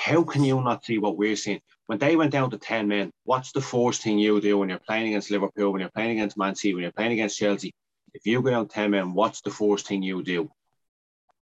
how 0.00 0.22
can 0.22 0.42
you 0.42 0.62
not 0.62 0.82
see 0.82 0.98
what 0.98 1.18
we're 1.18 1.36
seeing? 1.36 1.60
When 1.86 1.98
they 1.98 2.16
went 2.16 2.32
down 2.32 2.50
to 2.50 2.58
10 2.58 2.88
men, 2.88 3.10
what's 3.24 3.52
the 3.52 3.60
first 3.60 4.02
thing 4.02 4.18
you 4.18 4.40
do 4.40 4.56
when 4.56 4.70
you're 4.70 4.78
playing 4.78 5.08
against 5.08 5.30
Liverpool, 5.30 5.70
when 5.70 5.80
you're 5.80 5.90
playing 5.90 6.12
against 6.12 6.38
Man 6.38 6.54
City, 6.54 6.72
when 6.72 6.82
you're 6.82 6.92
playing 6.92 7.12
against 7.12 7.38
Chelsea? 7.38 7.74
If 8.14 8.24
you 8.24 8.40
go 8.40 8.50
down 8.50 8.68
10 8.68 8.92
men, 8.92 9.12
what's 9.12 9.42
the 9.42 9.50
first 9.50 9.86
thing 9.86 10.02
you 10.02 10.22
do? 10.22 10.50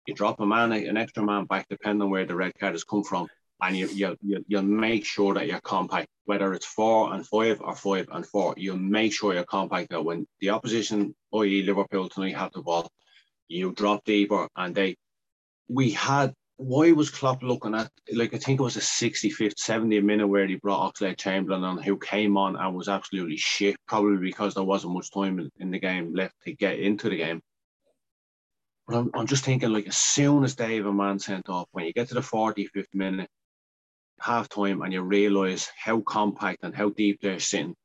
You 0.06 0.14
drop 0.14 0.40
a 0.40 0.46
man, 0.46 0.72
an 0.72 0.98
extra 0.98 1.24
man 1.24 1.46
back, 1.46 1.66
depending 1.68 2.04
on 2.04 2.12
where 2.12 2.26
the 2.26 2.36
red 2.36 2.54
card 2.60 2.74
has 2.74 2.84
come 2.84 3.04
from, 3.04 3.28
and 3.60 3.76
you, 3.76 3.88
you, 3.88 4.16
you, 4.22 4.46
you 4.48 4.62
make 4.62 5.04
sure 5.04 5.34
that 5.34 5.48
you're 5.48 5.60
compact, 5.62 6.08
whether 6.26 6.54
it's 6.54 6.66
four 6.66 7.12
and 7.14 7.26
five 7.26 7.60
or 7.60 7.76
five 7.76 8.08
and 8.12 8.26
four, 8.26 8.54
You'll 8.56 8.78
make 8.78 9.14
sure 9.14 9.34
you're 9.34 9.46
compact 9.46 9.90
that 9.90 10.06
when 10.06 10.28
the 10.42 10.52
opposition, 10.52 11.16
i.e. 11.34 11.64
Liverpool 11.64 12.08
tonight, 12.08 12.36
have 12.36 12.52
the 12.52 12.62
ball, 12.62 12.92
you 13.48 13.72
drop 13.72 14.04
deeper, 14.04 14.48
and 14.56 14.76
they. 14.76 14.96
We 15.70 15.92
had 15.92 16.34
why 16.64 16.92
was 16.94 17.10
Klopp 17.10 17.44
looking 17.44 17.76
at 17.76 17.92
like 18.14 18.34
I 18.34 18.38
think 18.38 18.60
it 18.60 18.64
was 18.64 18.78
a 18.78 18.80
65th, 18.80 19.56
70th 19.56 20.04
minute 20.04 20.28
where 20.28 20.48
he 20.48 20.56
brought 20.56 20.94
Oxlade 20.94 21.18
Chamberlain 21.18 21.64
on 21.64 21.78
who 21.78 21.98
came 21.98 22.38
on 22.38 22.56
and 22.56 22.76
was 22.76 22.88
absolutely 22.88 23.38
shit, 23.38 23.76
probably 23.86 24.18
because 24.18 24.54
there 24.54 24.64
wasn't 24.64 24.94
much 24.94 25.12
time 25.12 25.40
in, 25.40 25.50
in 25.60 25.72
the 25.72 25.80
game 25.80 26.14
left 26.14 26.36
to 26.46 26.54
get 26.54 26.80
into 26.80 27.10
the 27.10 27.18
game. 27.18 27.42
But 28.88 28.98
I'm, 28.98 29.12
I'm 29.14 29.28
just 29.28 29.44
thinking 29.44 29.74
like 29.74 29.88
as 29.88 29.98
soon 29.98 30.46
as 30.46 30.56
Dave 30.56 30.86
a 30.86 30.94
man 30.94 31.20
sent 31.20 31.50
off, 31.50 31.68
when 31.72 31.86
you 31.86 31.94
get 31.94 32.08
to 32.10 32.14
the 32.14 32.22
45th 32.22 32.86
minute, 32.94 33.30
half 34.22 34.48
time 34.48 34.82
and 34.82 34.94
you 34.94 35.02
realise 35.02 35.70
how 35.76 36.00
compact 36.00 36.64
and 36.64 36.74
how 36.74 36.90
deep 36.90 37.20
they're 37.22 37.40
sitting, 37.40 37.76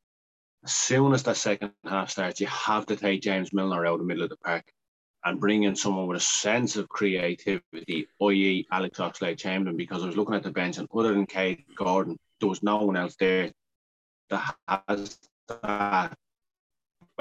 as 0.64 0.72
soon 0.72 1.12
as 1.14 1.24
that 1.24 1.36
second 1.36 1.72
half 1.84 2.10
starts, 2.10 2.40
you 2.40 2.46
have 2.46 2.86
to 2.86 2.96
take 2.96 3.22
James 3.22 3.52
Milner 3.52 3.86
out 3.86 3.94
of 3.94 3.98
the 4.00 4.06
middle 4.06 4.22
of 4.22 4.30
the 4.30 4.36
park 4.36 4.64
and 5.28 5.40
bring 5.40 5.64
in 5.64 5.76
someone 5.76 6.06
with 6.06 6.16
a 6.16 6.24
sense 6.24 6.76
of 6.76 6.88
creativity, 6.88 8.08
i.e., 8.22 8.66
Alex 8.72 8.98
Oxlade 8.98 9.38
Chamberlain, 9.38 9.76
because 9.76 10.02
I 10.02 10.06
was 10.06 10.16
looking 10.16 10.34
at 10.34 10.42
the 10.42 10.50
bench 10.50 10.78
and 10.78 10.88
other 10.94 11.12
than 11.12 11.26
Kaide 11.26 11.64
Gordon, 11.76 12.18
there 12.40 12.48
was 12.48 12.62
no 12.62 12.78
one 12.78 12.96
else 12.96 13.14
there 13.20 13.50
that 14.30 14.54
has 14.66 15.18
that, 15.48 16.16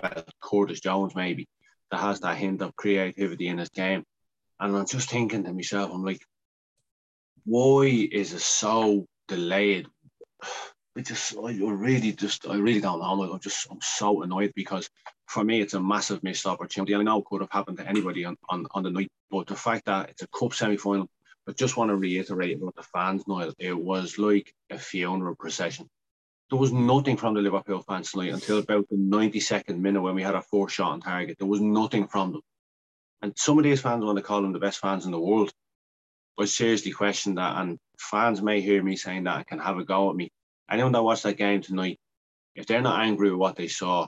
well, 0.02 0.24
Curtis 0.42 0.80
Jones 0.80 1.16
maybe, 1.16 1.48
that 1.92 2.00
has 2.00 2.22
that 2.22 2.38
hint 2.38 2.62
of 2.62 2.76
creativity 2.76 3.48
in 3.48 3.58
his 3.58 3.70
game. 3.70 4.04
And 4.60 4.76
I'm 4.76 4.86
just 4.86 5.10
thinking 5.10 5.44
to 5.44 5.54
myself, 5.54 5.92
I'm 5.94 6.06
like, 6.06 6.22
why 7.46 7.84
is 7.86 8.34
it 8.34 8.42
so 8.42 9.06
delayed? 9.28 9.88
I 10.98 11.02
just, 11.02 11.38
I 11.38 11.52
really 11.52 12.12
just, 12.12 12.48
I 12.48 12.56
really 12.56 12.82
don't 12.82 13.00
know. 13.00 13.32
I'm 13.32 13.40
just, 13.40 13.68
I'm 13.70 13.82
so 13.82 14.24
annoyed 14.24 14.52
because 14.56 14.90
for 15.28 15.44
me, 15.44 15.62
it's 15.62 15.74
a 15.74 15.80
massive 15.80 16.24
missed 16.24 16.46
opportunity. 16.46 16.96
I 16.96 17.04
know 17.04 17.20
it 17.20 17.26
could 17.26 17.42
have 17.42 17.52
happened 17.52 17.78
to 17.78 17.88
anybody 17.88 18.24
on, 18.26 18.38
on, 18.50 18.66
on 18.72 18.84
the 18.84 18.90
night, 18.90 19.10
but 19.30 19.48
the 19.48 19.56
fact 19.56 19.86
that 19.86 20.10
it's 20.10 20.24
a 20.24 20.28
cup 20.28 20.54
semi 20.54 20.78
final, 20.78 21.10
but 21.46 21.58
just 21.58 21.76
want 21.76 21.90
to 21.90 21.96
reiterate 21.96 22.58
about 22.58 22.76
the 22.76 22.84
fans, 22.84 23.28
Niall, 23.28 23.54
it 23.60 23.78
was 23.78 24.18
like 24.18 24.54
a 24.70 24.80
funeral 24.80 25.36
procession. 25.36 25.88
There 26.50 26.60
was 26.60 26.72
nothing 26.72 27.18
from 27.18 27.34
the 27.34 27.42
Liverpool 27.42 27.82
fans 27.82 28.12
tonight 28.12 28.34
until 28.34 28.60
about 28.60 28.88
the 28.90 28.96
92nd 28.96 29.78
minute 29.80 30.02
when 30.02 30.16
we 30.16 30.24
had 30.24 30.36
a 30.36 30.42
four 30.42 30.70
shot 30.70 30.92
on 30.92 31.02
target. 31.02 31.38
There 31.38 31.48
was 31.48 31.60
nothing 31.60 32.08
from 32.08 32.32
them. 32.32 32.42
And 33.22 33.34
some 33.38 33.58
of 33.58 33.66
these 33.66 33.82
fans 33.82 34.06
want 34.06 34.18
to 34.18 34.24
call 34.24 34.42
them 34.42 34.54
the 34.54 34.60
best 34.60 34.80
fans 34.80 35.06
in 35.06 35.12
the 35.12 35.20
world. 35.20 35.52
I 36.40 36.46
seriously 36.46 36.92
question 36.92 37.36
that. 37.36 37.58
And 37.58 37.80
fans 38.00 38.42
may 38.42 38.62
hear 38.62 38.82
me 38.82 38.96
saying 38.96 39.26
that 39.26 39.38
and 39.38 39.48
can 39.48 39.60
have 39.60 39.78
a 39.78 39.84
go 39.84 40.10
at 40.10 40.16
me. 40.16 40.32
Anyone 40.72 40.94
that 40.94 41.04
watched 41.04 41.24
that 41.24 41.36
game 41.36 41.62
tonight, 41.62 42.00
if 42.56 42.66
they're 42.66 42.82
not 42.82 43.02
angry 43.02 43.30
with 43.30 43.40
what 43.40 43.58
they 43.58 43.68
saw, 43.68 44.08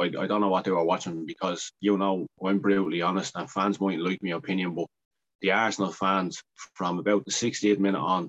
I, 0.00 0.04
I 0.04 0.26
don't 0.26 0.40
know 0.40 0.48
what 0.48 0.64
they 0.64 0.70
were 0.70 0.84
watching 0.84 1.26
because 1.26 1.72
you 1.80 1.98
know 1.98 2.26
I'm 2.44 2.58
brutally 2.58 3.02
honest 3.02 3.36
and 3.36 3.50
fans 3.50 3.80
might 3.80 3.98
like 3.98 4.22
my 4.22 4.30
opinion, 4.30 4.74
but 4.74 4.86
the 5.42 5.52
Arsenal 5.52 5.92
fans 5.92 6.42
from 6.74 6.98
about 6.98 7.24
the 7.24 7.30
68th 7.30 7.78
minute 7.78 8.00
on 8.00 8.28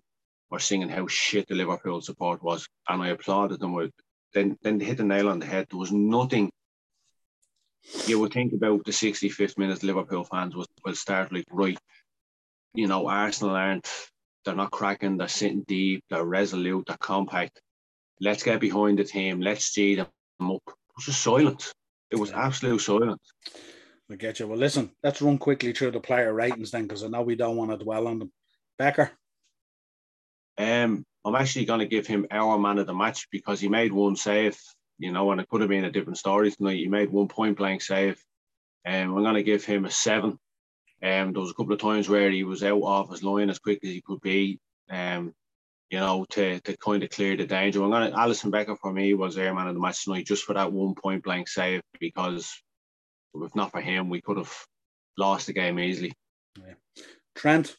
were 0.49 0.59
singing 0.59 0.89
how 0.89 1.07
shit 1.07 1.47
the 1.47 1.55
Liverpool 1.55 2.01
support 2.01 2.43
was, 2.43 2.67
and 2.87 3.01
I 3.01 3.09
applauded 3.09 3.59
them. 3.59 3.73
With 3.73 3.91
then 4.33 4.57
then 4.61 4.77
they 4.77 4.85
hit 4.85 4.97
the 4.97 5.03
nail 5.03 5.29
on 5.29 5.39
the 5.39 5.45
head. 5.45 5.67
There 5.69 5.79
was 5.79 5.91
nothing 5.91 6.51
you 8.05 8.19
would 8.19 8.33
think 8.33 8.53
about 8.53 8.85
the 8.85 8.91
65th 8.91 9.57
minute. 9.57 9.83
Liverpool 9.83 10.23
fans 10.23 10.55
will, 10.55 10.67
will 10.85 10.95
start 10.95 11.31
like 11.31 11.45
right, 11.49 11.79
you 12.73 12.87
know 12.87 13.07
Arsenal 13.07 13.55
aren't 13.55 13.87
they're 14.43 14.55
not 14.55 14.71
cracking. 14.71 15.17
They're 15.17 15.27
sitting 15.27 15.63
deep. 15.67 16.03
They're 16.09 16.23
resolute. 16.25 16.85
They're 16.87 16.97
compact. 16.97 17.61
Let's 18.19 18.43
get 18.43 18.59
behind 18.59 18.97
the 18.99 19.03
team. 19.03 19.39
Let's 19.39 19.65
see 19.65 19.95
them 19.95 20.07
up 20.41 20.63
was 20.95 21.05
just 21.05 21.21
silent. 21.21 21.73
It 22.09 22.17
was 22.17 22.31
absolute 22.31 22.79
silence. 22.79 23.31
I 24.11 24.15
get 24.15 24.39
you. 24.39 24.47
Well, 24.47 24.57
listen, 24.57 24.91
let's 25.03 25.21
run 25.21 25.37
quickly 25.37 25.71
through 25.71 25.91
the 25.91 25.99
player 26.01 26.33
ratings 26.33 26.71
then, 26.71 26.83
because 26.83 27.03
I 27.03 27.07
know 27.07 27.21
we 27.21 27.35
don't 27.35 27.55
want 27.55 27.71
to 27.71 27.77
dwell 27.77 28.07
on 28.07 28.19
them. 28.19 28.31
Becker. 28.77 29.11
Um, 30.57 31.05
I'm 31.23 31.35
actually 31.35 31.65
going 31.65 31.79
to 31.79 31.85
give 31.85 32.07
him 32.07 32.27
our 32.29 32.57
man 32.57 32.77
of 32.77 32.87
the 32.87 32.93
match 32.93 33.27
because 33.31 33.61
he 33.61 33.69
made 33.69 33.93
one 33.93 34.15
save, 34.15 34.59
you 34.99 35.11
know, 35.11 35.31
and 35.31 35.39
it 35.39 35.47
could 35.47 35.61
have 35.61 35.69
been 35.69 35.85
a 35.85 35.91
different 35.91 36.17
story 36.17 36.51
tonight. 36.51 36.77
He 36.77 36.87
made 36.87 37.09
one 37.09 37.27
point 37.27 37.57
blank 37.57 37.81
save. 37.81 38.21
Um, 38.85 39.15
I'm 39.15 39.23
going 39.23 39.35
to 39.35 39.43
give 39.43 39.63
him 39.63 39.85
a 39.85 39.91
seven. 39.91 40.37
Um, 41.03 41.33
there 41.33 41.41
was 41.41 41.51
a 41.51 41.53
couple 41.53 41.73
of 41.73 41.79
times 41.79 42.09
where 42.09 42.29
he 42.29 42.43
was 42.43 42.63
out 42.63 42.81
off 42.81 43.11
his 43.11 43.23
line 43.23 43.49
as 43.49 43.59
quick 43.59 43.79
as 43.83 43.89
he 43.89 44.01
could 44.01 44.21
be. 44.21 44.59
Um, 44.89 45.33
you 45.91 45.99
know, 45.99 46.25
to, 46.29 46.59
to 46.61 46.77
kind 46.77 47.03
of 47.03 47.09
clear 47.09 47.35
the 47.35 47.45
danger. 47.45 47.83
I'm 47.83 47.91
gonna 47.91 48.11
Alisson 48.11 48.49
Becker 48.49 48.77
for 48.77 48.93
me 48.93 49.13
was 49.13 49.35
their 49.35 49.53
man 49.53 49.67
of 49.67 49.75
the 49.75 49.81
match 49.81 50.05
tonight 50.05 50.25
just 50.25 50.45
for 50.45 50.53
that 50.53 50.71
one 50.71 50.95
point 50.95 51.21
blank 51.21 51.49
save 51.49 51.81
because 51.99 52.49
if 53.35 53.55
not 53.55 53.71
for 53.71 53.81
him, 53.81 54.09
we 54.09 54.21
could 54.21 54.37
have 54.37 54.53
lost 55.17 55.47
the 55.47 55.53
game 55.53 55.79
easily. 55.79 56.13
Yeah. 56.57 56.73
Trent. 57.35 57.75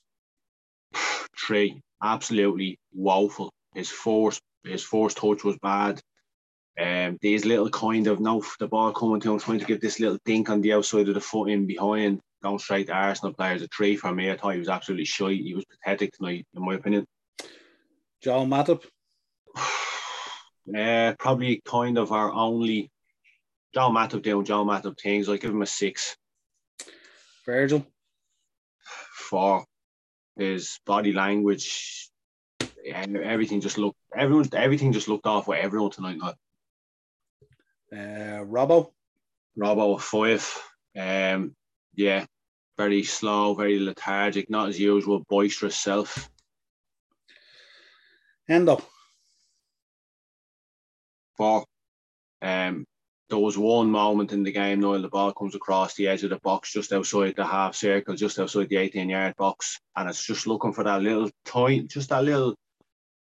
Three, 1.46 1.80
absolutely 2.02 2.78
woeful. 2.92 3.50
His 3.74 3.90
force, 3.90 4.38
his 4.62 4.84
force 4.84 5.14
touch 5.14 5.42
was 5.42 5.56
bad. 5.62 6.00
Um, 6.80 7.18
these 7.20 7.44
little 7.46 7.70
kind 7.70 8.06
of 8.06 8.20
no, 8.20 8.44
the 8.58 8.68
ball 8.68 8.92
coming 8.92 9.20
to 9.20 9.32
him, 9.32 9.38
trying 9.38 9.58
to 9.58 9.64
give 9.64 9.80
this 9.80 10.00
little 10.00 10.18
dink 10.24 10.50
on 10.50 10.60
the 10.60 10.74
outside 10.74 11.08
of 11.08 11.14
the 11.14 11.20
foot 11.20 11.50
in 11.50 11.66
behind, 11.66 12.20
going 12.42 12.58
straight 12.58 12.88
to 12.88 12.92
Arsenal 12.92 13.34
players. 13.34 13.62
A 13.62 13.68
three 13.68 13.96
for 13.96 14.12
me. 14.12 14.30
I 14.30 14.36
thought 14.36 14.52
he 14.52 14.58
was 14.58 14.68
absolutely 14.68 15.06
shy. 15.06 15.32
He 15.32 15.54
was 15.54 15.64
pathetic 15.64 16.12
tonight, 16.12 16.46
in 16.54 16.64
my 16.64 16.74
opinion. 16.74 17.06
Joel 18.22 18.46
Matip? 18.46 18.84
Uh, 20.76 21.14
probably 21.18 21.60
kind 21.64 21.98
of 21.98 22.12
our 22.12 22.32
only 22.32 22.90
Joel 23.74 23.90
Matip 23.90 24.22
doing 24.22 24.44
Joel 24.44 24.64
Matip 24.64 24.98
things. 24.98 25.28
I 25.28 25.36
give 25.36 25.50
him 25.50 25.62
a 25.62 25.66
six. 25.66 26.16
Virgil? 27.44 27.84
Four. 29.14 29.64
His 30.36 30.78
body 30.86 31.12
language, 31.12 32.08
everything 32.86 33.60
just 33.60 33.76
looked 33.76 33.98
everyone 34.16 34.48
everything 34.54 34.92
just 34.92 35.08
looked 35.08 35.26
off 35.26 35.48
with 35.48 35.58
everyone 35.58 35.90
tonight. 35.90 36.16
Not. 36.16 36.36
Uh, 37.92 38.44
Robbo? 38.44 38.92
Robbo 39.58 39.96
a 39.96 39.98
five. 39.98 40.58
Um, 40.96 41.54
yeah, 41.94 42.24
very 42.78 43.02
slow, 43.02 43.54
very 43.54 43.78
lethargic, 43.78 44.48
not 44.48 44.68
as 44.68 44.80
usual, 44.80 45.24
boisterous 45.28 45.76
self. 45.76 46.30
Hendo. 48.52 48.82
four. 51.38 51.64
Um, 52.42 52.84
there 53.30 53.38
was 53.38 53.56
one 53.56 53.90
moment 53.90 54.32
in 54.32 54.42
the 54.42 54.52
game, 54.52 54.80
Noel, 54.80 55.00
the 55.00 55.08
ball 55.08 55.32
comes 55.32 55.54
across 55.54 55.94
the 55.94 56.06
edge 56.06 56.22
of 56.22 56.28
the 56.28 56.38
box 56.40 56.70
just 56.70 56.92
outside 56.92 57.34
the 57.34 57.46
half 57.46 57.74
circle, 57.74 58.14
just 58.14 58.38
outside 58.38 58.68
the 58.68 58.76
18 58.76 59.08
yard 59.08 59.34
box, 59.38 59.80
and 59.96 60.06
it's 60.06 60.26
just 60.26 60.46
looking 60.46 60.74
for 60.74 60.84
that 60.84 61.00
little 61.00 61.30
toy, 61.46 61.80
just 61.80 62.10
that 62.10 62.24
little, 62.24 62.54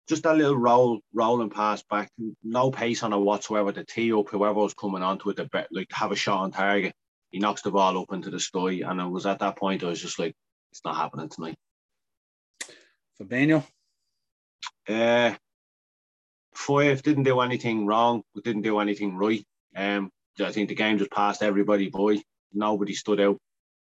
just 0.09 0.25
that 0.25 0.37
little 0.37 0.57
roll, 0.57 0.99
rolling 1.13 1.51
pass 1.51 1.85
back, 1.89 2.11
no 2.43 2.73
pace 2.73 3.05
on 3.05 3.13
it 3.13 3.19
whatsoever. 3.19 3.71
The 3.71 3.85
tee 3.85 4.13
up, 4.13 4.31
whoever 4.31 4.55
was 4.55 4.75
coming 4.75 5.05
onto 5.05 5.31
it, 5.31 5.37
the 5.37 5.67
like 5.71 5.93
have 5.93 6.11
a 6.11 6.17
shot 6.17 6.41
on 6.41 6.51
target. 6.51 6.93
He 7.31 7.39
knocks 7.39 7.63
the 7.63 7.71
ball 7.71 7.97
up 7.99 8.13
into 8.13 8.31
the 8.31 8.41
sky, 8.41 8.81
and 8.85 9.01
it 9.01 9.09
was 9.09 9.27
at 9.27 9.39
that 9.39 9.57
point 9.57 9.85
I 9.85 9.87
was 9.87 10.03
just 10.03 10.19
like, 10.19 10.35
it's 10.73 10.85
not 10.85 10.97
happening 10.97 11.29
tonight. 11.29 11.57
Fabinho. 13.21 13.65
Uh, 14.89 15.35
five 16.55 17.03
didn't 17.03 17.25
do 17.25 17.41
anything 17.41 17.87
wrong, 17.87 18.23
didn't 18.43 18.63
do 18.63 18.79
anything 18.79 19.17
right. 19.17 19.45
Um, 19.77 20.11
I 20.41 20.53
think 20.53 20.69
the 20.69 20.75
game 20.75 20.99
just 20.99 21.11
passed 21.11 21.43
everybody 21.43 21.91
by. 21.91 22.23
Nobody 22.53 22.95
stood 22.95 23.21
out. 23.21 23.39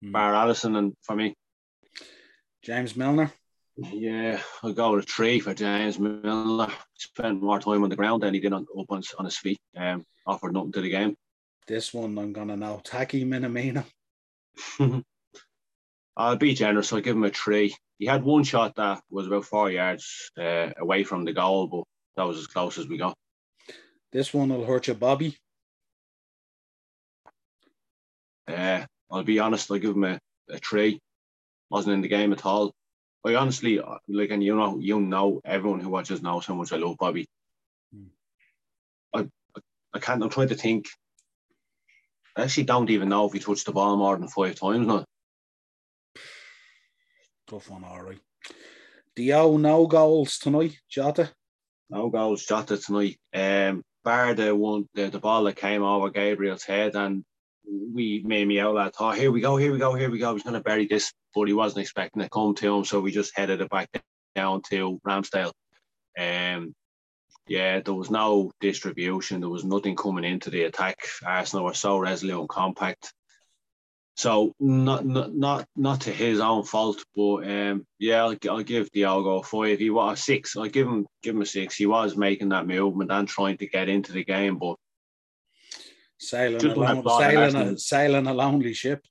Mm. 0.03 0.11
Bar 0.11 0.33
Alisson 0.33 0.77
and 0.77 0.93
for 1.01 1.15
me. 1.15 1.35
James 2.63 2.95
Milner. 2.95 3.31
Yeah, 3.77 4.39
I'll 4.61 4.73
go 4.73 4.91
with 4.91 5.05
a 5.05 5.07
three 5.07 5.39
for 5.39 5.53
James 5.53 5.97
Milner. 5.97 6.67
Spent 6.95 7.41
more 7.41 7.59
time 7.59 7.83
on 7.83 7.89
the 7.89 7.95
ground 7.95 8.23
than 8.23 8.33
he 8.33 8.39
did 8.39 8.53
on, 8.53 8.65
up 8.77 8.85
on, 8.89 9.01
on 9.17 9.25
his 9.25 9.37
feet. 9.37 9.59
Um, 9.75 10.05
offered 10.27 10.53
nothing 10.53 10.71
to 10.73 10.81
the 10.81 10.89
game. 10.89 11.15
This 11.67 11.93
one 11.93 12.17
I'm 12.17 12.33
gonna 12.33 12.57
know. 12.57 12.81
Taki 12.83 13.23
Minamino. 13.23 13.85
I'll 16.17 16.35
be 16.35 16.53
generous. 16.53 16.91
I'll 16.91 17.01
give 17.01 17.15
him 17.15 17.23
a 17.23 17.29
three. 17.29 17.75
He 17.97 18.05
had 18.05 18.23
one 18.23 18.43
shot 18.43 18.75
that 18.75 19.01
was 19.09 19.27
about 19.27 19.45
four 19.45 19.69
yards 19.69 20.31
uh, 20.37 20.71
away 20.77 21.03
from 21.03 21.25
the 21.25 21.33
goal, 21.33 21.67
but 21.67 21.83
that 22.15 22.27
was 22.27 22.37
as 22.37 22.47
close 22.47 22.77
as 22.77 22.87
we 22.87 22.97
got. 22.97 23.15
This 24.11 24.33
one 24.33 24.49
will 24.49 24.65
hurt 24.65 24.87
you, 24.87 24.93
Bobby. 24.93 25.37
Uh, 28.47 28.85
I'll 29.09 29.23
be 29.23 29.39
honest, 29.39 29.71
I'll 29.71 29.77
give 29.77 29.95
him 29.95 30.03
a, 30.03 30.19
a 30.49 30.57
three. 30.57 30.99
Wasn't 31.69 31.93
in 31.93 32.01
the 32.01 32.07
game 32.07 32.33
at 32.33 32.45
all. 32.45 32.73
I 33.25 33.35
honestly 33.35 33.79
like, 34.07 34.31
and 34.31 34.43
you 34.43 34.55
know, 34.55 34.79
you 34.79 34.99
know, 34.99 35.41
everyone 35.45 35.79
who 35.79 35.89
watches 35.89 36.21
knows 36.21 36.45
how 36.45 36.55
much 36.55 36.73
I 36.73 36.77
love 36.77 36.97
Bobby. 36.99 37.27
Hmm. 37.93 38.05
I, 39.13 39.27
I 39.93 39.99
can't. 39.99 40.23
I'm 40.23 40.29
trying 40.29 40.49
to 40.49 40.55
think. 40.55 40.87
I 42.35 42.43
actually 42.43 42.63
don't 42.63 42.89
even 42.89 43.09
know 43.09 43.27
if 43.27 43.33
he 43.33 43.39
touched 43.39 43.65
the 43.65 43.73
ball 43.73 43.95
more 43.97 44.17
than 44.17 44.27
five 44.27 44.55
times 44.55 44.87
now. 44.87 45.05
Tough 47.51 47.69
one, 47.69 47.83
all 47.83 48.01
right. 48.01 48.19
Dio, 49.13 49.57
no 49.57 49.85
goals 49.85 50.39
tonight, 50.39 50.79
Jota. 50.89 51.31
No 51.89 52.09
goals, 52.09 52.45
Jota 52.45 52.77
tonight. 52.77 53.19
Um, 53.33 53.83
bar 54.05 54.33
the 54.35 54.55
one, 54.55 54.87
the, 54.93 55.09
the 55.09 55.19
ball 55.19 55.43
that 55.43 55.57
came 55.57 55.83
over 55.83 56.09
Gabriel's 56.09 56.63
head, 56.63 56.95
and 56.95 57.25
we 57.65 58.23
made 58.25 58.47
me 58.47 58.61
out 58.61 58.75
like, 58.75 58.93
oh, 59.01 59.11
here 59.11 59.33
we 59.33 59.41
go, 59.41 59.57
here 59.57 59.73
we 59.73 59.79
go, 59.79 59.93
here 59.93 60.09
we 60.09 60.17
go. 60.17 60.33
He's 60.33 60.43
going 60.43 60.53
to 60.53 60.61
bury 60.61 60.87
this, 60.87 61.11
but 61.35 61.49
he 61.49 61.53
wasn't 61.53 61.81
expecting 61.81 62.21
it 62.21 62.27
to 62.27 62.29
come 62.29 62.55
to 62.55 62.73
him, 62.73 62.85
so 62.85 63.01
we 63.01 63.11
just 63.11 63.37
headed 63.37 63.59
it 63.59 63.69
back 63.69 63.89
down 64.33 64.61
to 64.69 65.01
Ramsdale. 65.05 65.51
Um, 66.17 66.73
yeah, 67.49 67.81
there 67.81 67.93
was 67.93 68.09
no 68.09 68.53
distribution. 68.61 69.41
There 69.41 69.49
was 69.49 69.65
nothing 69.65 69.97
coming 69.97 70.23
into 70.23 70.51
the 70.51 70.63
attack. 70.63 70.99
Arsenal 71.25 71.65
were 71.65 71.73
so 71.73 71.97
resolute 71.97 72.39
and 72.39 72.47
compact. 72.47 73.11
So 74.15 74.53
not 74.59 75.05
not 75.05 75.33
not 75.33 75.65
not 75.75 76.01
to 76.01 76.11
his 76.11 76.39
own 76.39 76.63
fault, 76.63 77.03
but 77.15 77.47
um, 77.47 77.85
yeah, 77.97 78.23
I'll, 78.23 78.35
I'll 78.49 78.63
give 78.63 78.91
Diogo 78.91 79.39
a 79.39 79.43
five. 79.43 79.79
He 79.79 79.89
was 79.89 80.19
a 80.19 80.21
six. 80.21 80.55
I'll 80.55 80.65
give 80.65 80.87
him 80.87 81.07
give 81.23 81.35
him 81.35 81.41
a 81.41 81.45
six. 81.45 81.75
He 81.75 81.85
was 81.85 82.15
making 82.15 82.49
that 82.49 82.67
movement 82.67 83.11
and 83.11 83.27
trying 83.27 83.57
to 83.57 83.67
get 83.67 83.89
into 83.89 84.11
the 84.11 84.25
game, 84.25 84.57
but 84.57 84.75
sailing 86.19 86.63
along, 86.65 87.07
sailing 87.19 87.55
a, 87.55 87.77
sailing 87.77 88.27
a 88.27 88.33
lonely 88.33 88.73
ship. 88.73 89.01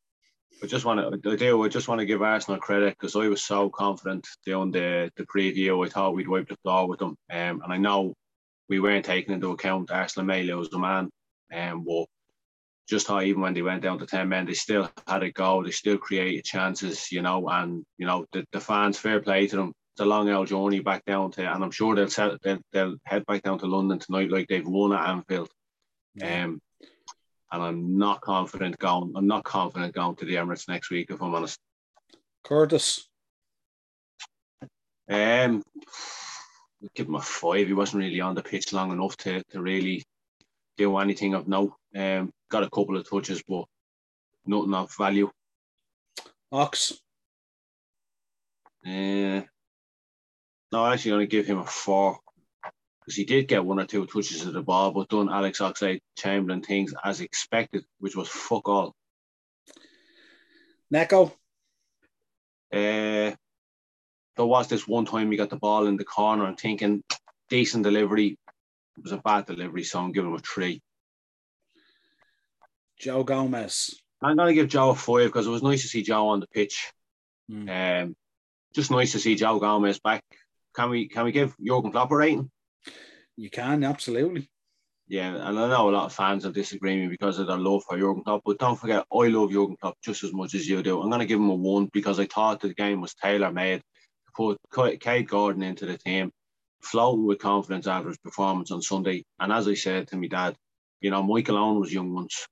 I 0.62 0.66
just 0.66 0.84
want 0.84 1.00
to, 1.00 1.30
I 1.30 1.36
do, 1.36 1.64
I 1.64 1.68
just 1.68 1.88
want 1.88 2.00
to 2.00 2.06
give 2.06 2.20
Arsenal 2.20 2.60
credit 2.60 2.96
because 2.98 3.16
I 3.16 3.26
was 3.28 3.42
so 3.42 3.70
confident 3.70 4.28
doing 4.44 4.70
the 4.70 5.10
the 5.16 5.24
preview. 5.24 5.84
I 5.84 5.88
thought 5.88 6.14
we'd 6.14 6.28
wipe 6.28 6.48
the 6.48 6.56
floor 6.56 6.86
with 6.86 6.98
them, 6.98 7.16
um, 7.30 7.62
and 7.62 7.72
I 7.72 7.78
know 7.78 8.14
we 8.68 8.80
weren't 8.80 9.06
taking 9.06 9.34
into 9.34 9.50
account 9.50 9.90
Arsenal 9.90 10.26
may 10.26 10.42
lose 10.42 10.68
the 10.68 10.78
man, 10.78 11.08
um, 11.52 11.84
but 11.84 12.04
just 12.90 13.06
how 13.06 13.20
even 13.20 13.40
when 13.40 13.54
they 13.54 13.62
went 13.62 13.82
down 13.82 13.98
to 14.00 14.06
10 14.06 14.28
men, 14.28 14.46
they 14.46 14.54
still 14.54 14.90
had 15.06 15.22
a 15.22 15.30
goal, 15.30 15.62
they 15.62 15.70
still 15.70 15.96
created 15.96 16.44
chances, 16.44 17.12
you 17.12 17.22
know, 17.22 17.48
and, 17.48 17.84
you 17.98 18.06
know, 18.06 18.26
the, 18.32 18.44
the 18.52 18.60
fans, 18.60 18.98
fair 18.98 19.20
play 19.20 19.46
to 19.46 19.56
them. 19.56 19.72
It's 19.94 20.00
a 20.00 20.04
long 20.04 20.28
old 20.28 20.48
journey 20.48 20.80
back 20.80 21.04
down 21.04 21.30
to, 21.32 21.42
and 21.42 21.62
I'm 21.62 21.70
sure 21.70 21.94
they'll, 21.94 22.10
set, 22.10 22.42
they'll, 22.42 22.58
they'll 22.72 22.96
head 23.04 23.24
back 23.26 23.42
down 23.42 23.60
to 23.60 23.66
London 23.66 24.00
tonight 24.00 24.30
like 24.30 24.48
they've 24.48 24.66
won 24.66 24.92
at 24.92 25.08
Anfield. 25.08 25.48
Um, 26.20 26.60
and 27.52 27.62
I'm 27.62 27.98
not 27.98 28.20
confident 28.20 28.78
going. 28.78 29.12
I'm 29.16 29.26
not 29.26 29.44
confident 29.44 29.94
going 29.94 30.16
to 30.16 30.24
the 30.24 30.34
Emirates 30.34 30.68
next 30.68 30.90
week, 30.90 31.10
if 31.10 31.22
I'm 31.22 31.34
honest. 31.34 31.58
Curtis. 32.44 33.08
Um, 35.08 35.62
give 36.94 37.08
him 37.08 37.16
a 37.16 37.20
five. 37.20 37.66
He 37.66 37.72
wasn't 37.72 38.02
really 38.02 38.20
on 38.20 38.34
the 38.34 38.42
pitch 38.42 38.72
long 38.72 38.92
enough 38.92 39.16
to, 39.18 39.42
to 39.50 39.60
really 39.60 40.04
do 40.80 40.96
anything 40.96 41.34
of 41.34 41.46
note. 41.46 41.74
Um, 41.94 42.32
got 42.50 42.62
a 42.62 42.70
couple 42.70 42.96
of 42.96 43.08
touches, 43.08 43.42
but 43.46 43.64
nothing 44.46 44.74
of 44.74 44.90
value. 44.96 45.30
Ox. 46.50 46.94
Uh, 48.84 49.42
no, 50.72 50.84
I'm 50.84 50.94
actually 50.94 51.10
going 51.10 51.26
to 51.28 51.36
give 51.36 51.46
him 51.46 51.58
a 51.58 51.66
four 51.66 52.18
because 53.00 53.14
he 53.14 53.24
did 53.24 53.48
get 53.48 53.64
one 53.64 53.78
or 53.78 53.84
two 53.84 54.06
touches 54.06 54.46
of 54.46 54.54
the 54.54 54.62
ball, 54.62 54.90
but 54.92 55.08
done 55.08 55.28
Alex 55.28 55.58
Oxlade 55.58 56.00
Chamberlain 56.16 56.62
things 56.62 56.94
as 57.04 57.20
expected, 57.20 57.84
which 57.98 58.16
was 58.16 58.28
fuck 58.28 58.68
all. 58.68 58.94
Neco. 60.90 61.26
Uh, 62.72 63.34
there 64.36 64.46
was 64.46 64.68
this 64.68 64.88
one 64.88 65.04
time 65.04 65.30
he 65.30 65.36
got 65.36 65.50
the 65.50 65.56
ball 65.56 65.86
in 65.86 65.96
the 65.96 66.04
corner 66.04 66.46
and 66.46 66.58
thinking 66.58 67.02
decent 67.50 67.84
delivery. 67.84 68.38
It 69.00 69.04
was 69.04 69.12
a 69.12 69.16
bad 69.16 69.46
delivery, 69.46 69.82
so 69.82 69.98
I'm 69.98 70.12
giving 70.12 70.28
him 70.28 70.36
a 70.36 70.40
three. 70.40 70.82
Joe 72.98 73.24
Gomez. 73.24 73.98
I'm 74.22 74.36
going 74.36 74.48
to 74.48 74.54
give 74.54 74.68
Joe 74.68 74.90
a 74.90 74.94
five 74.94 75.28
because 75.28 75.46
it 75.46 75.50
was 75.50 75.62
nice 75.62 75.80
to 75.80 75.88
see 75.88 76.02
Joe 76.02 76.28
on 76.28 76.40
the 76.40 76.46
pitch. 76.46 76.92
Mm. 77.50 78.02
Um, 78.02 78.16
just 78.74 78.90
nice 78.90 79.12
to 79.12 79.18
see 79.18 79.36
Joe 79.36 79.58
Gomez 79.58 80.00
back. 80.00 80.22
Can 80.74 80.90
we 80.90 81.08
can 81.08 81.24
we 81.24 81.32
give 81.32 81.56
Jurgen 81.58 81.92
Klopp 81.92 82.10
a 82.10 82.16
rating? 82.16 82.50
You 83.38 83.48
can 83.48 83.84
absolutely. 83.84 84.50
Yeah, 85.08 85.34
and 85.34 85.58
I 85.58 85.68
know 85.68 85.88
a 85.88 85.92
lot 85.92 86.04
of 86.04 86.12
fans 86.12 86.44
are 86.44 86.52
disagreeing 86.52 87.08
because 87.08 87.38
of 87.38 87.46
their 87.46 87.56
love 87.56 87.82
for 87.88 87.96
Jurgen 87.96 88.22
Klopp, 88.22 88.42
but 88.44 88.58
don't 88.58 88.78
forget, 88.78 89.06
I 89.10 89.28
love 89.28 89.50
Jurgen 89.50 89.76
Klopp 89.80 89.96
just 90.04 90.24
as 90.24 90.34
much 90.34 90.54
as 90.54 90.68
you 90.68 90.82
do. 90.82 91.00
I'm 91.00 91.08
going 91.08 91.20
to 91.20 91.26
give 91.26 91.40
him 91.40 91.48
a 91.48 91.54
one 91.54 91.88
because 91.90 92.20
I 92.20 92.26
thought 92.26 92.60
the 92.60 92.74
game 92.74 93.00
was 93.00 93.14
tailor 93.14 93.50
made 93.50 93.78
to 93.78 94.56
put 94.70 95.00
Kaide 95.00 95.26
Gordon 95.26 95.62
into 95.62 95.86
the 95.86 95.96
team, 95.96 96.30
floating 96.82 97.26
with 97.26 97.38
confidence 97.38 97.86
after 97.86 98.08
his 98.08 98.18
performance 98.18 98.70
on 98.70 98.82
Sunday. 98.82 99.24
And 99.38 99.52
as 99.52 99.68
I 99.68 99.74
said 99.74 100.08
to 100.08 100.16
my 100.16 100.26
dad, 100.26 100.56
you 101.00 101.10
know, 101.10 101.22
Michael 101.22 101.56
Owen 101.56 101.80
was 101.80 101.92
young 101.92 102.12
once 102.12 102.46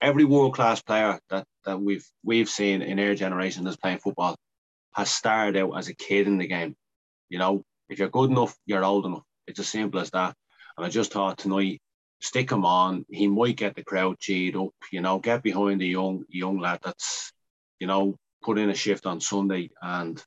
every 0.00 0.24
world 0.24 0.54
class 0.54 0.80
player 0.82 1.18
that, 1.30 1.44
that 1.64 1.80
we've 1.80 2.06
we've 2.24 2.48
seen 2.48 2.82
in 2.82 2.98
our 2.98 3.14
generation 3.14 3.64
that's 3.64 3.76
playing 3.76 3.98
football 3.98 4.36
has 4.94 5.10
started 5.10 5.60
out 5.60 5.76
as 5.76 5.88
a 5.88 5.94
kid 5.94 6.26
in 6.26 6.38
the 6.38 6.46
game. 6.46 6.74
You 7.28 7.38
know, 7.38 7.62
if 7.88 7.98
you're 7.98 8.08
good 8.08 8.30
enough, 8.30 8.56
you're 8.66 8.84
old 8.84 9.06
enough. 9.06 9.22
It's 9.46 9.60
as 9.60 9.68
simple 9.68 10.00
as 10.00 10.10
that. 10.10 10.34
And 10.76 10.86
I 10.86 10.88
just 10.88 11.12
thought 11.12 11.38
tonight, 11.38 11.80
stick 12.20 12.50
him 12.50 12.64
on. 12.64 13.04
He 13.08 13.28
might 13.28 13.56
get 13.56 13.76
the 13.76 13.84
crowd 13.84 14.18
cheered 14.18 14.56
up. 14.56 14.74
You 14.90 15.00
know, 15.00 15.18
get 15.18 15.42
behind 15.42 15.80
the 15.80 15.86
young 15.86 16.24
young 16.28 16.58
lad 16.58 16.80
that's, 16.82 17.32
you 17.78 17.86
know, 17.86 18.16
put 18.42 18.58
in 18.58 18.70
a 18.70 18.74
shift 18.74 19.06
on 19.06 19.20
Sunday 19.20 19.70
and 19.80 20.22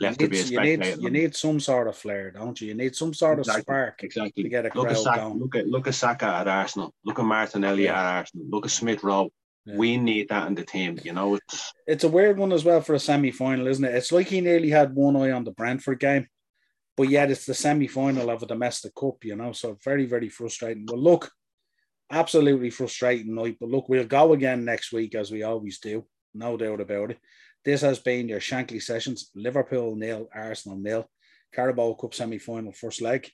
left 0.00 0.20
you 0.20 0.28
need, 0.28 0.36
to 0.36 0.36
be 0.36 0.40
a 0.40 0.44
spectator. 0.44 0.84
You 0.84 0.96
need, 0.96 1.02
you 1.02 1.10
need 1.10 1.36
some 1.36 1.60
sort 1.60 1.88
of 1.88 1.96
flair, 1.96 2.30
don't 2.30 2.60
you? 2.60 2.68
You 2.68 2.74
need 2.74 2.96
some 2.96 3.14
sort 3.14 3.34
of 3.34 3.40
exactly, 3.40 3.62
spark 3.62 4.02
exactly. 4.02 4.42
to 4.42 4.48
get 4.48 4.64
a 4.64 4.70
look 4.74 4.86
crowd 4.86 4.96
at 4.96 4.96
Saka, 4.96 5.20
going. 5.20 5.38
Look 5.38 5.56
at 5.56 5.66
look 5.66 5.86
at 5.86 5.94
Saka 5.94 6.26
at 6.26 6.48
Arsenal. 6.48 6.94
Look 7.04 7.18
at 7.18 7.24
Martinelli 7.24 7.84
Yeah. 7.84 8.00
at 8.00 8.16
Arsenal. 8.18 8.46
Look 8.48 8.64
at 8.66 8.70
Smith 8.70 9.02
Rowe. 9.04 9.30
Yeah. 9.66 9.76
We 9.76 9.96
need 9.98 10.30
that 10.30 10.46
in 10.46 10.54
the 10.54 10.64
team. 10.64 10.98
You 11.04 11.12
know, 11.12 11.34
it's 11.34 11.72
It's 11.86 12.04
a 12.04 12.08
weird 12.08 12.38
one 12.38 12.52
as 12.52 12.64
well 12.64 12.80
for 12.80 12.94
a 12.94 12.98
semi 12.98 13.30
final, 13.30 13.66
isn't 13.66 13.84
it? 13.84 13.94
It's 13.94 14.12
like 14.12 14.28
he 14.28 14.40
nearly 14.40 14.70
had 14.70 14.94
one 14.94 15.16
eye 15.16 15.32
on 15.32 15.44
the 15.44 15.50
Brentford 15.50 16.00
game, 16.00 16.26
but 16.96 17.08
yet 17.08 17.30
it's 17.30 17.44
the 17.44 17.54
semi 17.54 17.86
final 17.86 18.30
of 18.30 18.42
a 18.42 18.46
domestic 18.46 18.94
cup, 18.94 19.22
you 19.24 19.36
know. 19.36 19.52
So 19.52 19.76
very, 19.84 20.06
very 20.06 20.30
frustrating. 20.30 20.86
But 20.86 20.98
look, 20.98 21.30
absolutely 22.10 22.70
frustrating 22.70 23.34
night. 23.34 23.58
But 23.60 23.68
look, 23.68 23.88
we'll 23.88 24.06
go 24.06 24.32
again 24.32 24.64
next 24.64 24.92
week 24.92 25.14
as 25.14 25.30
we 25.30 25.42
always 25.42 25.78
do, 25.78 26.06
no 26.34 26.56
doubt 26.56 26.80
about 26.80 27.12
it. 27.12 27.18
This 27.64 27.82
has 27.82 27.98
been 27.98 28.28
your 28.28 28.40
Shankly 28.40 28.82
sessions. 28.82 29.30
Liverpool 29.34 29.96
nil, 29.96 30.28
Arsenal 30.34 30.78
nil. 30.78 31.08
Carabao 31.52 31.94
Cup 31.94 32.14
semi 32.14 32.38
final 32.38 32.72
first 32.72 33.02
leg. 33.02 33.28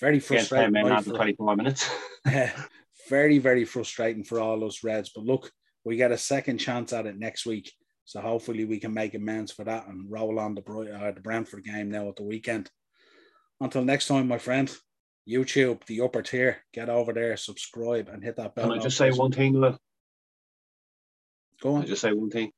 Very 0.00 0.20
frustrating. 0.20 0.64
ten 0.66 0.72
men 0.72 0.86
night 0.88 0.98
after 0.98 1.10
for- 1.10 1.16
24 1.16 1.56
minutes. 1.56 1.90
very, 3.08 3.38
very 3.38 3.64
frustrating 3.64 4.24
for 4.24 4.40
all 4.40 4.58
those 4.58 4.82
Reds. 4.82 5.10
But 5.14 5.24
look, 5.24 5.50
we 5.84 5.96
get 5.96 6.12
a 6.12 6.18
second 6.18 6.58
chance 6.58 6.92
at 6.92 7.06
it 7.06 7.18
next 7.18 7.46
week. 7.46 7.72
So 8.04 8.20
hopefully 8.20 8.64
we 8.64 8.78
can 8.78 8.94
make 8.94 9.14
amends 9.14 9.52
for 9.52 9.64
that 9.64 9.88
and 9.88 10.10
roll 10.10 10.38
on 10.38 10.54
the, 10.54 10.62
uh, 10.62 11.12
the 11.12 11.20
Brentford 11.20 11.64
game 11.64 11.90
now 11.90 12.08
at 12.08 12.16
the 12.16 12.22
weekend. 12.22 12.70
Until 13.60 13.84
next 13.84 14.06
time, 14.06 14.28
my 14.28 14.38
friend, 14.38 14.72
YouTube, 15.28 15.84
the 15.86 16.02
upper 16.02 16.22
tier. 16.22 16.58
Get 16.72 16.88
over 16.88 17.12
there, 17.12 17.36
subscribe, 17.36 18.08
and 18.08 18.22
hit 18.22 18.36
that 18.36 18.54
bell. 18.54 18.68
Can 18.68 18.78
I 18.78 18.82
just 18.82 18.96
say 18.96 19.10
one 19.10 19.32
thing? 19.32 19.54
Go 19.54 19.68
on. 19.68 19.76
Can 21.60 21.82
I 21.82 21.84
just 21.86 22.02
say 22.02 22.12
one 22.12 22.30
thing? 22.30 22.52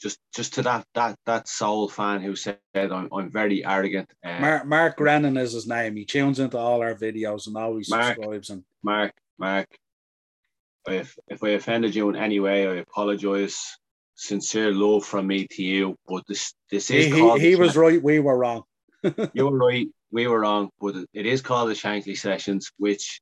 Just, 0.00 0.18
just 0.34 0.54
to 0.54 0.62
that 0.62 0.86
that 0.94 1.18
that 1.26 1.48
soul 1.48 1.88
fan 1.88 2.20
who 2.20 2.36
said 2.36 2.58
I'm, 2.74 3.08
I'm 3.12 3.30
very 3.30 3.64
arrogant. 3.64 4.08
Uh, 4.24 4.38
Mark 4.40 4.66
Mark 4.66 4.96
Grennan 4.96 5.36
is 5.36 5.52
his 5.52 5.66
name. 5.66 5.96
He 5.96 6.04
tunes 6.04 6.38
into 6.38 6.56
all 6.56 6.82
our 6.82 6.94
videos 6.94 7.48
and 7.48 7.56
always 7.56 7.90
Mark, 7.90 8.14
subscribes. 8.14 8.50
And 8.50 8.62
Mark, 8.82 9.12
Mark, 9.38 9.66
if 10.86 11.18
if 11.26 11.42
I 11.42 11.50
offended 11.50 11.94
you 11.94 12.08
in 12.10 12.16
any 12.16 12.40
way, 12.40 12.66
I 12.68 12.74
apologize. 12.76 13.60
Sincere 14.20 14.72
love 14.72 15.04
from 15.04 15.28
me 15.28 15.46
to 15.48 15.62
you, 15.62 15.96
but 16.08 16.24
this 16.26 16.52
this 16.72 16.90
is 16.90 17.06
he, 17.06 17.12
he, 17.12 17.38
he 17.50 17.56
was 17.56 17.76
right. 17.76 18.02
We 18.02 18.18
were 18.18 18.36
wrong. 18.36 18.64
you 19.32 19.46
were 19.46 19.56
right. 19.56 19.86
We 20.10 20.26
were 20.26 20.40
wrong, 20.40 20.70
but 20.80 20.96
it 21.12 21.24
is 21.24 21.40
called 21.40 21.70
the 21.70 21.74
Shankly 21.74 22.18
Sessions, 22.18 22.72
which 22.78 23.20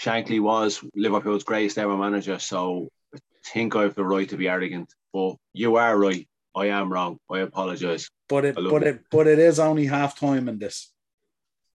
Shankly 0.00 0.40
was 0.40 0.84
Liverpool's 0.94 1.44
greatest 1.44 1.78
ever 1.78 1.96
manager. 1.96 2.38
So 2.38 2.90
I 3.14 3.18
think 3.44 3.74
I 3.74 3.82
have 3.82 3.94
the 3.94 4.04
right 4.04 4.28
to 4.28 4.36
be 4.36 4.48
arrogant. 4.48 4.92
But 5.12 5.36
you 5.52 5.76
are 5.76 5.96
right. 5.96 6.28
I 6.54 6.66
am 6.66 6.92
wrong. 6.92 7.18
I 7.30 7.40
apologize. 7.40 8.08
But 8.28 8.44
it, 8.44 8.54
but 8.56 8.82
it, 8.82 9.00
but 9.10 9.26
it 9.26 9.38
is 9.38 9.58
only 9.58 9.86
half 9.86 10.18
time 10.18 10.48
in 10.48 10.58
this. 10.58 10.92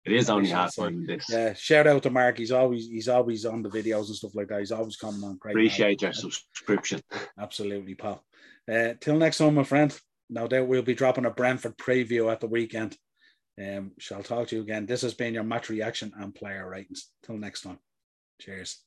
It 0.05 0.13
is 0.13 0.31
only 0.31 0.49
half 0.49 0.77
time 0.77 0.95
in 0.95 1.07
this. 1.07 1.27
Yeah. 1.29 1.55
Shout 1.55 1.87
out 1.87 2.03
to 2.05 2.11
Mark. 2.11 2.39
He's 2.39 2.53
always 2.53 2.87
he's 2.87 3.09
always 3.09 3.45
on 3.45 3.63
the 3.63 3.69
videos 3.69 4.07
and 4.07 4.15
stuff 4.15 4.35
like 4.35 4.49
that. 4.49 4.61
He's 4.61 4.73
always 4.73 4.97
coming 4.97 5.25
on. 5.25 5.37
Great. 5.39 5.53
Appreciate 5.53 6.03
your 6.03 6.13
subscription. 6.13 7.01
Absolutely, 7.39 7.95
pal. 7.95 8.25
Uh, 8.71 8.95
till 9.01 9.17
next 9.17 9.39
time, 9.39 9.55
my 9.55 9.65
friend. 9.65 9.99
No 10.29 10.49
doubt 10.49 10.67
we'll 10.67 10.83
be 10.83 10.95
dropping 10.95 11.25
a 11.25 11.31
Brentford 11.31 11.77
preview 11.77 12.31
at 12.33 12.41
the 12.41 12.49
weekend. 12.49 12.97
Um, 13.61 13.93
shall 13.99 14.23
talk 14.23 14.49
to 14.49 14.57
you 14.57 14.63
again. 14.63 14.87
This 14.87 15.03
has 15.03 15.15
been 15.15 15.35
your 15.35 15.45
match 15.45 15.71
reaction 15.71 16.13
and 16.17 16.35
player 16.35 16.69
ratings. 16.69 17.11
Till 17.25 17.39
next 17.39 17.63
time. 17.63 17.79
Cheers. 18.41 18.86